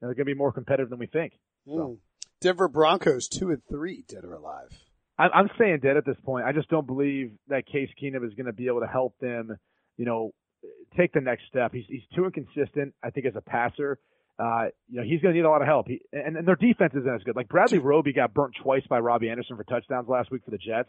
[0.00, 1.34] they're going to be more competitive than we think.
[1.68, 1.98] Mm.
[2.40, 4.70] Denver Broncos two and three, dead or alive.
[5.18, 6.46] I'm, I'm saying dead at this point.
[6.46, 9.56] I just don't believe that Case Keenum is going to be able to help them,
[9.98, 10.32] you know,
[10.96, 11.72] take the next step.
[11.74, 12.94] He's he's too inconsistent.
[13.04, 13.98] I think as a passer.
[14.40, 15.88] Uh, you know, he's going to need a lot of help.
[15.88, 17.36] He, and, and their defense isn't as good.
[17.36, 20.58] Like Bradley Roby got burnt twice by Robbie Anderson for touchdowns last week for the
[20.58, 20.88] Jets.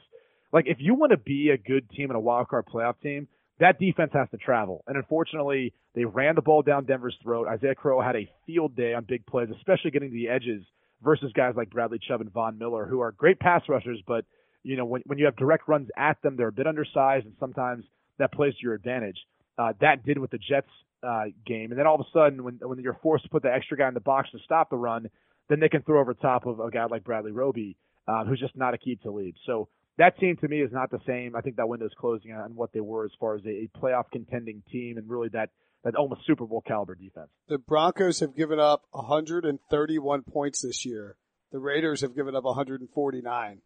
[0.53, 3.27] Like if you want to be a good team and a wild card playoff team,
[3.59, 4.83] that defense has to travel.
[4.87, 7.47] And unfortunately, they ran the ball down Denver's throat.
[7.47, 10.63] Isaiah Crowell had a field day on big plays, especially getting to the edges
[11.03, 14.25] versus guys like Bradley Chubb and Von Miller, who are great pass rushers, but
[14.63, 17.35] you know, when, when you have direct runs at them, they're a bit undersized and
[17.39, 17.83] sometimes
[18.19, 19.17] that plays to your advantage.
[19.57, 20.69] Uh, that did with the Jets
[21.03, 21.71] uh, game.
[21.71, 23.87] And then all of a sudden, when when you're forced to put the extra guy
[23.87, 25.09] in the box to stop the run,
[25.49, 27.77] then they can throw over top of a guy like Bradley Roby,
[28.07, 29.35] uh, who's just not a key to lead.
[29.45, 31.35] So that team to me is not the same.
[31.35, 34.05] I think that window's closing on what they were as far as a, a playoff
[34.11, 35.49] contending team and really that
[35.83, 37.29] that almost Super Bowl caliber defense.
[37.47, 41.17] The Broncos have given up 131 points this year.
[41.51, 43.61] The Raiders have given up 149.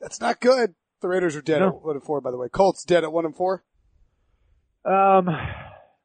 [0.00, 0.74] That's not good.
[1.00, 1.68] The Raiders are dead No.
[1.68, 2.48] at one and four, by the way.
[2.48, 3.64] Colts dead at one and four.
[4.84, 5.28] Um,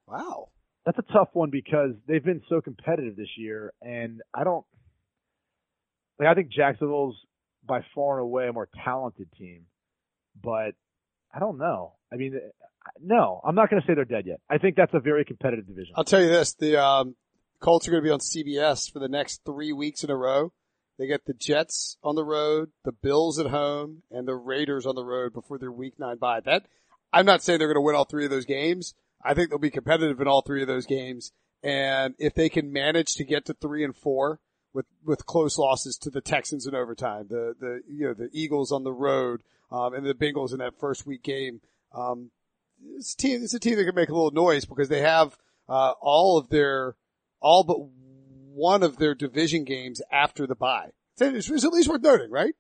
[0.08, 0.50] Wow.
[0.86, 4.66] that's a tough one because they've been so competitive this year, and I don't
[6.18, 6.28] like.
[6.28, 7.16] I think Jacksonville's
[7.66, 9.66] by far and away a more talented team,
[10.42, 10.74] but
[11.34, 11.94] I don't know.
[12.12, 12.40] I mean,
[13.02, 14.40] no, I'm not going to say they're dead yet.
[14.50, 15.94] I think that's a very competitive division.
[15.96, 17.16] I'll tell you this: the um,
[17.60, 20.52] Colts are going to be on CBS for the next three weeks in a row.
[20.98, 24.96] They get the Jets on the road, the Bills at home, and the Raiders on
[24.96, 26.42] the road before their Week Nine bye.
[26.44, 26.66] That
[27.12, 28.94] I'm not saying they're going to win all three of those games.
[29.24, 31.32] I think they'll be competitive in all three of those games,
[31.62, 34.40] and if they can manage to get to three and four
[34.74, 38.72] with with close losses to the Texans in overtime, the the you know the Eagles
[38.72, 39.42] on the road,
[39.72, 41.60] um, and the Bengals in that first week game,
[41.94, 42.32] um,
[42.96, 43.44] it's a team.
[43.44, 45.38] It's a team that can make a little noise because they have
[45.68, 46.96] uh, all of their
[47.42, 47.78] all but
[48.54, 50.92] one of their division games after the bye.
[51.20, 52.54] It's, it's at least worth noting, right?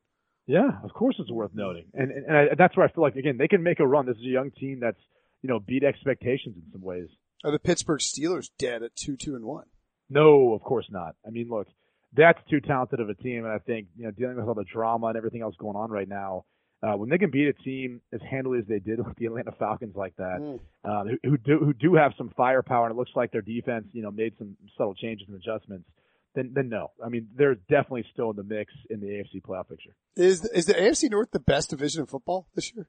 [0.49, 3.15] Yeah, of course it's worth noting, and and, and I, that's where I feel like
[3.15, 4.07] again they can make a run.
[4.07, 4.99] This is a young team that's
[5.43, 7.07] you know beat expectations in some ways.
[7.43, 9.65] Are the Pittsburgh Steelers dead at two, two, and one?
[10.09, 11.13] No, of course not.
[11.25, 11.67] I mean, look,
[12.13, 14.63] that's too talented of a team, and I think you know dealing with all the
[14.65, 16.45] drama and everything else going on right now,
[16.81, 19.51] uh, when they can beat a team as handily as they did with the Atlanta
[19.51, 20.59] Falcons like that, Mm.
[20.83, 23.85] um, who, who do who do have some firepower, and it looks like their defense,
[23.91, 25.87] you know, made some subtle changes and adjustments.
[26.35, 26.91] Then, then no.
[27.03, 29.91] I mean, they're definitely still in the mix in the AFC playoff picture.
[30.15, 32.87] Is is the AFC North the best division in football this year?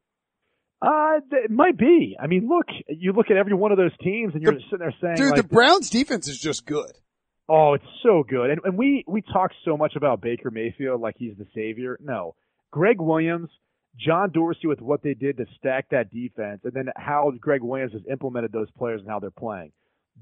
[0.82, 2.16] Uh, it might be.
[2.20, 4.78] I mean, look, you look at every one of those teams, and you're The- sitting
[4.78, 6.92] there saying, Dude, like, the Browns defense is just good.
[7.48, 8.50] Oh, it's so good.
[8.50, 11.98] And, and we, we talk so much about Baker Mayfield like he's the savior.
[12.00, 12.34] No.
[12.70, 13.50] Gregg Williams,
[13.98, 17.92] John Dorsey with what they did to stack that defense, and then how Gregg Williams
[17.92, 19.72] has implemented those players and how they're playing.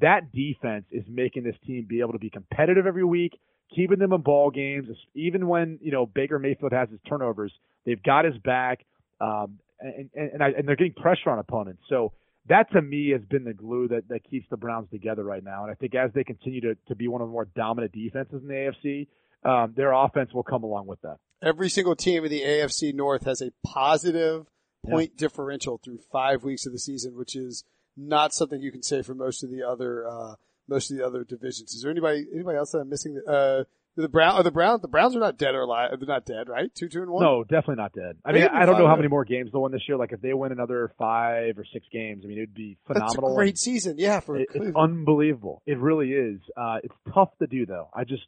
[0.01, 3.39] That defense is making this team be able to be competitive every week,
[3.75, 7.53] keeping them in ball games, even when, you know, Baker Mayfield has his turnovers.
[7.85, 8.85] They've got his back,
[9.21, 11.83] um, and, and, and, I, and they're getting pressure on opponents.
[11.89, 12.13] So
[12.49, 15.63] that to me has been the glue that, that keeps the Browns together right now.
[15.63, 18.43] And I think as they continue to, to be one of the more dominant defenses
[18.43, 19.09] in the AFC,
[19.45, 21.19] um, their offense will come along with that.
[21.43, 24.47] Every single team in the AFC North has a positive
[24.85, 27.65] point differential through five weeks of the season, which is
[27.99, 30.35] not something you can say for most of the other uh,
[30.69, 31.75] most of the other divisions.
[31.75, 33.21] Is there anybody anybody else that I'm missing?
[33.27, 33.65] Uh,
[33.97, 35.91] the Brown, are the Browns, the Browns are not dead or alive.
[35.99, 36.73] They're not dead, right?
[36.73, 37.25] Two, two, and one.
[37.25, 38.17] No, definitely not dead.
[38.25, 39.97] I mean, I don't know how many more games they'll win this year.
[39.97, 43.03] Like if they win another five or six games, I mean, it'd be that's a
[43.15, 43.35] phenomenal.
[43.35, 43.97] great season.
[43.99, 45.63] Yeah, for It- it's unbelievable.
[45.67, 46.39] It really is.
[46.57, 47.89] Uh, it's tough to do though.
[47.93, 48.23] I just,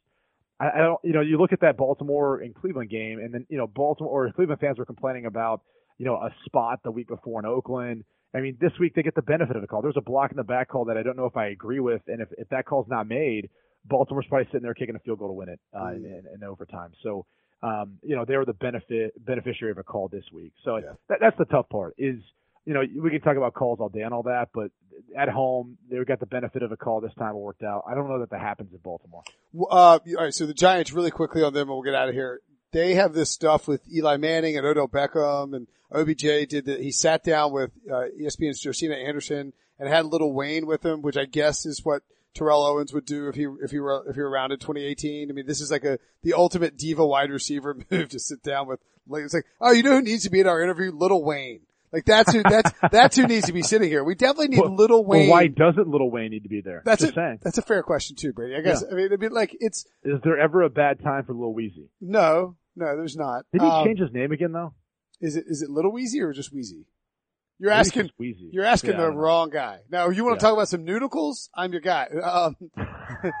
[0.59, 3.45] I, I don't, you know, you look at that Baltimore and Cleveland game and then,
[3.47, 5.61] you know, Baltimore or Cleveland fans were complaining about,
[5.97, 8.03] you know, a spot the week before in Oakland.
[8.33, 9.81] I mean, this week they get the benefit of the call.
[9.81, 12.01] There's a block in the back call that I don't know if I agree with.
[12.07, 13.49] And if, if that call's not made,
[13.85, 15.95] Baltimore's probably sitting there kicking a field goal to win it, uh, Mm.
[16.05, 16.91] in, in, overtime.
[17.03, 17.25] So,
[17.63, 20.53] um, you know, they were the benefit, beneficiary of a call this week.
[20.63, 20.93] So Yeah.
[21.09, 22.17] that, that's the tough part is,
[22.65, 24.71] you know, we can talk about calls all day and all that, but
[25.17, 27.35] at home, they got the benefit of a call this time.
[27.35, 27.83] It worked out.
[27.89, 29.23] I don't know that that happens in Baltimore.
[29.55, 32.13] Uh, all right, so the Giants, really quickly on them, and we'll get out of
[32.13, 32.39] here.
[32.71, 36.79] They have this stuff with Eli Manning and Odell Beckham, and OBJ did that.
[36.81, 41.17] He sat down with uh, ESPN's Josina Anderson and had Lil Wayne with him, which
[41.17, 42.03] I guess is what
[42.33, 45.29] Terrell Owens would do if he if he were if he were around in 2018.
[45.29, 48.67] I mean, this is like a the ultimate diva wide receiver move to sit down
[48.67, 48.79] with.
[49.07, 50.91] Like, it's like, oh, you know who needs to be in our interview?
[50.93, 51.61] Lil Wayne.
[51.91, 54.01] Like that's who that's that's who needs to be sitting here.
[54.05, 55.29] We definitely need Well- Little Well, Wayne.
[55.29, 56.83] why doesn't Lil Wayne need to be there?
[56.85, 57.39] that's Just a saying.
[57.41, 58.55] that's a fair question too, Brady.
[58.55, 61.33] I guess I mean, it'd be like it's Is there ever a bad time for
[61.33, 61.87] Lil Weezy?
[61.99, 63.45] no, no, there's not.
[63.53, 64.73] Did he Um, change his name again though?
[65.19, 66.85] Is it is it Lil Weezy or just Weezy?
[67.59, 68.49] You're asking Weezy.
[68.51, 69.81] you're asking Yeah, the wrong guy.
[69.89, 70.49] Now you want to Yeah.
[70.49, 71.49] talk about some noodles?
[71.53, 72.07] I'm your guy.
[72.07, 72.55] Um,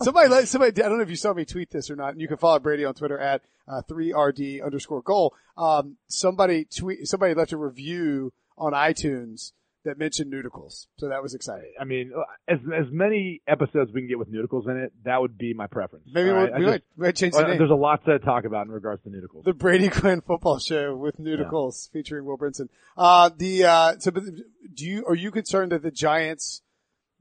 [0.00, 2.12] somebody let somebody I don't know if you saw me tweet this or not.
[2.12, 5.34] And you can follow Brady on Twitter at uh, 3rd underscore goal.
[5.56, 9.52] Um, somebody tweet somebody left a review on iTunes
[9.86, 10.88] that mentioned nudicles.
[10.98, 11.72] So that was exciting.
[11.80, 12.12] I mean,
[12.46, 15.66] as as many episodes we can get with nudicles in it, that would be my
[15.66, 16.08] preference.
[16.12, 16.58] Maybe All we'll, right?
[16.58, 17.58] We, might, we might change the uh, name.
[17.58, 19.44] there's a lot to talk about in regards to nudicles.
[19.44, 22.68] The Brady Quinn football show with nudicles featuring Will Brinson.
[22.96, 26.62] Uh, the, uh, so, do you, are you concerned that the Giants,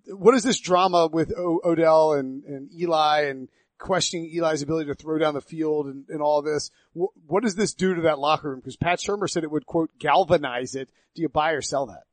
[0.07, 4.95] what is this drama with o- Odell and, and Eli and questioning Eli's ability to
[4.95, 6.71] throw down the field and, and all this?
[6.93, 8.59] What, what does this do to that locker room?
[8.59, 10.89] Because Pat Shurmur said it would quote galvanize it.
[11.15, 12.03] Do you buy or sell that?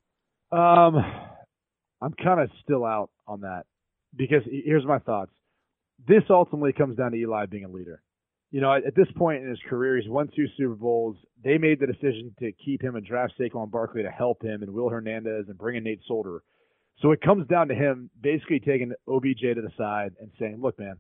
[0.53, 0.97] Um,
[2.01, 3.65] I'm kind of still out on that
[4.15, 5.33] because here's my thoughts.
[6.07, 8.03] This ultimately comes down to Eli being a leader.
[8.51, 11.17] You know, at, at this point in his career, he's won two Super Bowls.
[11.43, 14.73] They made the decision to keep him and draft Saquon Barkley to help him and
[14.73, 16.43] Will Hernandez and bring in Nate Solder.
[17.01, 20.79] So it comes down to him basically taking OBJ to the side and saying, look,
[20.79, 20.97] man,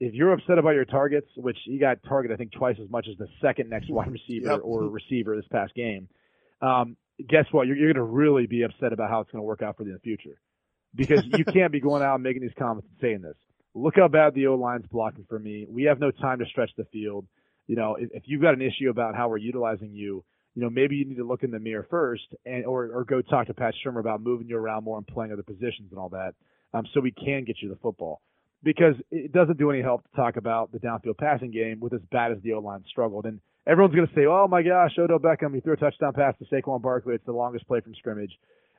[0.00, 3.06] if you're upset about your targets, which he got targeted, I think, twice as much
[3.10, 4.60] as the second next wide receiver Yep.
[4.62, 6.08] or receiver this past game,
[6.62, 6.96] um,
[7.26, 7.66] guess what?
[7.66, 9.82] You're, you're going to really be upset about how it's going to work out for
[9.84, 10.40] you in the future.
[10.94, 13.36] Because you can't be going out and making these comments and saying this.
[13.74, 15.66] Look how bad the O line's blocking for me.
[15.68, 17.26] We have no time to stretch the field.
[17.66, 20.70] You know, if, if you've got an issue about how we're utilizing you, you know,
[20.70, 23.54] maybe you need to look in the mirror first and or or go talk to
[23.54, 26.34] Pat Shurmur about moving you around more and playing other positions and all that.
[26.74, 28.20] Um, so we can get you the football.
[28.64, 32.00] Because it doesn't do any help to talk about the downfield passing game with as
[32.10, 33.24] bad as the O line struggled.
[33.26, 36.44] And everyone's gonna say, Oh my gosh, Odell Beckham, he threw a touchdown pass to
[36.46, 38.32] Saquon Barkley, it's the longest play from scrimmage.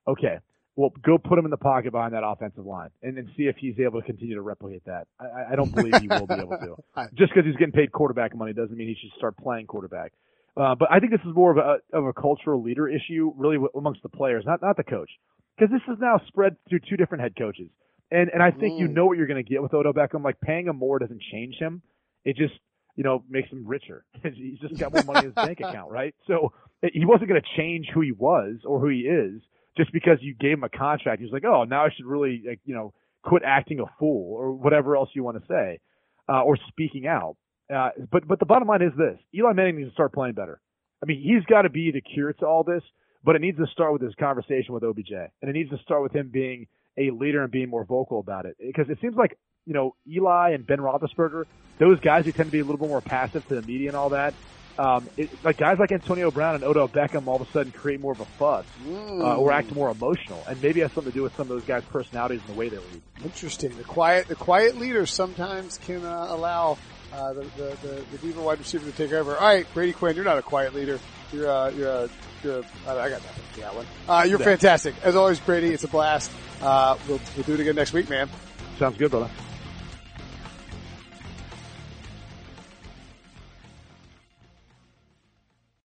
[0.08, 0.38] Okay.
[0.76, 3.58] Well, go put him in the pocket behind that offensive line and, and see if
[3.58, 5.08] he's able to continue to replicate that.
[5.20, 7.10] I- I, don't believe he will be able to.
[7.16, 10.14] Just because he's getting paid quarterback money doesn't mean he should start playing quarterback.
[10.56, 13.56] Uh, but I think this is more of a of a cultural leader issue, really
[13.58, 15.10] w- amongst the players, not not the coach,
[15.58, 17.70] because this is now spread through two different head coaches,
[18.12, 18.94] and and I think you Mm.
[18.94, 20.24] know what you're going to get with Odell Beckham.
[20.24, 21.82] Like paying him more doesn't change him;
[22.26, 22.54] it just
[23.00, 24.04] you know makes him richer.
[24.24, 26.14] he's just got more money in his bank account, right?
[26.28, 29.42] So he wasn't going to change who he was or who he is
[29.78, 31.22] just because you gave him a contract.
[31.22, 32.94] He's like, oh, now I should really like you know
[33.24, 35.80] quit acting a fool or whatever else you want to say,
[36.28, 37.38] uh, or speaking out.
[37.74, 40.60] Uh, but but the bottom line is this: Eli Manning needs to start playing better.
[41.02, 42.84] I mean, he's got to be the cure to all this,
[43.24, 46.04] but it needs to start with his conversation with OBJ, and it needs to start
[46.04, 48.58] with him being a leader and being more vocal about it.
[48.60, 49.38] Because it seems like
[49.70, 51.46] you know Eli and Ben Roethlisberger,
[51.78, 53.96] those guys who tend to be a little bit more passive to the media and
[53.96, 54.34] all that.
[54.80, 58.00] Um, it, like guys like Antonio Brown and Odell Beckham all of a sudden create
[58.00, 61.22] more of a fuss uh, or act more emotional, and maybe has something to do
[61.24, 63.02] with some of those guys' personalities and the way they lead.
[63.24, 63.76] Interesting.
[63.78, 66.78] The quiet, the quiet leaders sometimes can uh, allow
[67.14, 69.36] uh, the, the the the diva wide receiver to take over.
[69.36, 70.98] All right, Brady Quinn, you're not a quiet leader.
[71.34, 72.10] You're uh, you're a
[72.42, 73.86] you're a, I I got nothing for that one.
[74.08, 74.46] Uh, you're Yeah.
[74.46, 75.74] fantastic as always, Brady.
[75.74, 76.32] It's a blast.
[76.62, 78.30] Uh, we'll we'll do it again next week, man.
[78.78, 79.30] Sounds good, brother.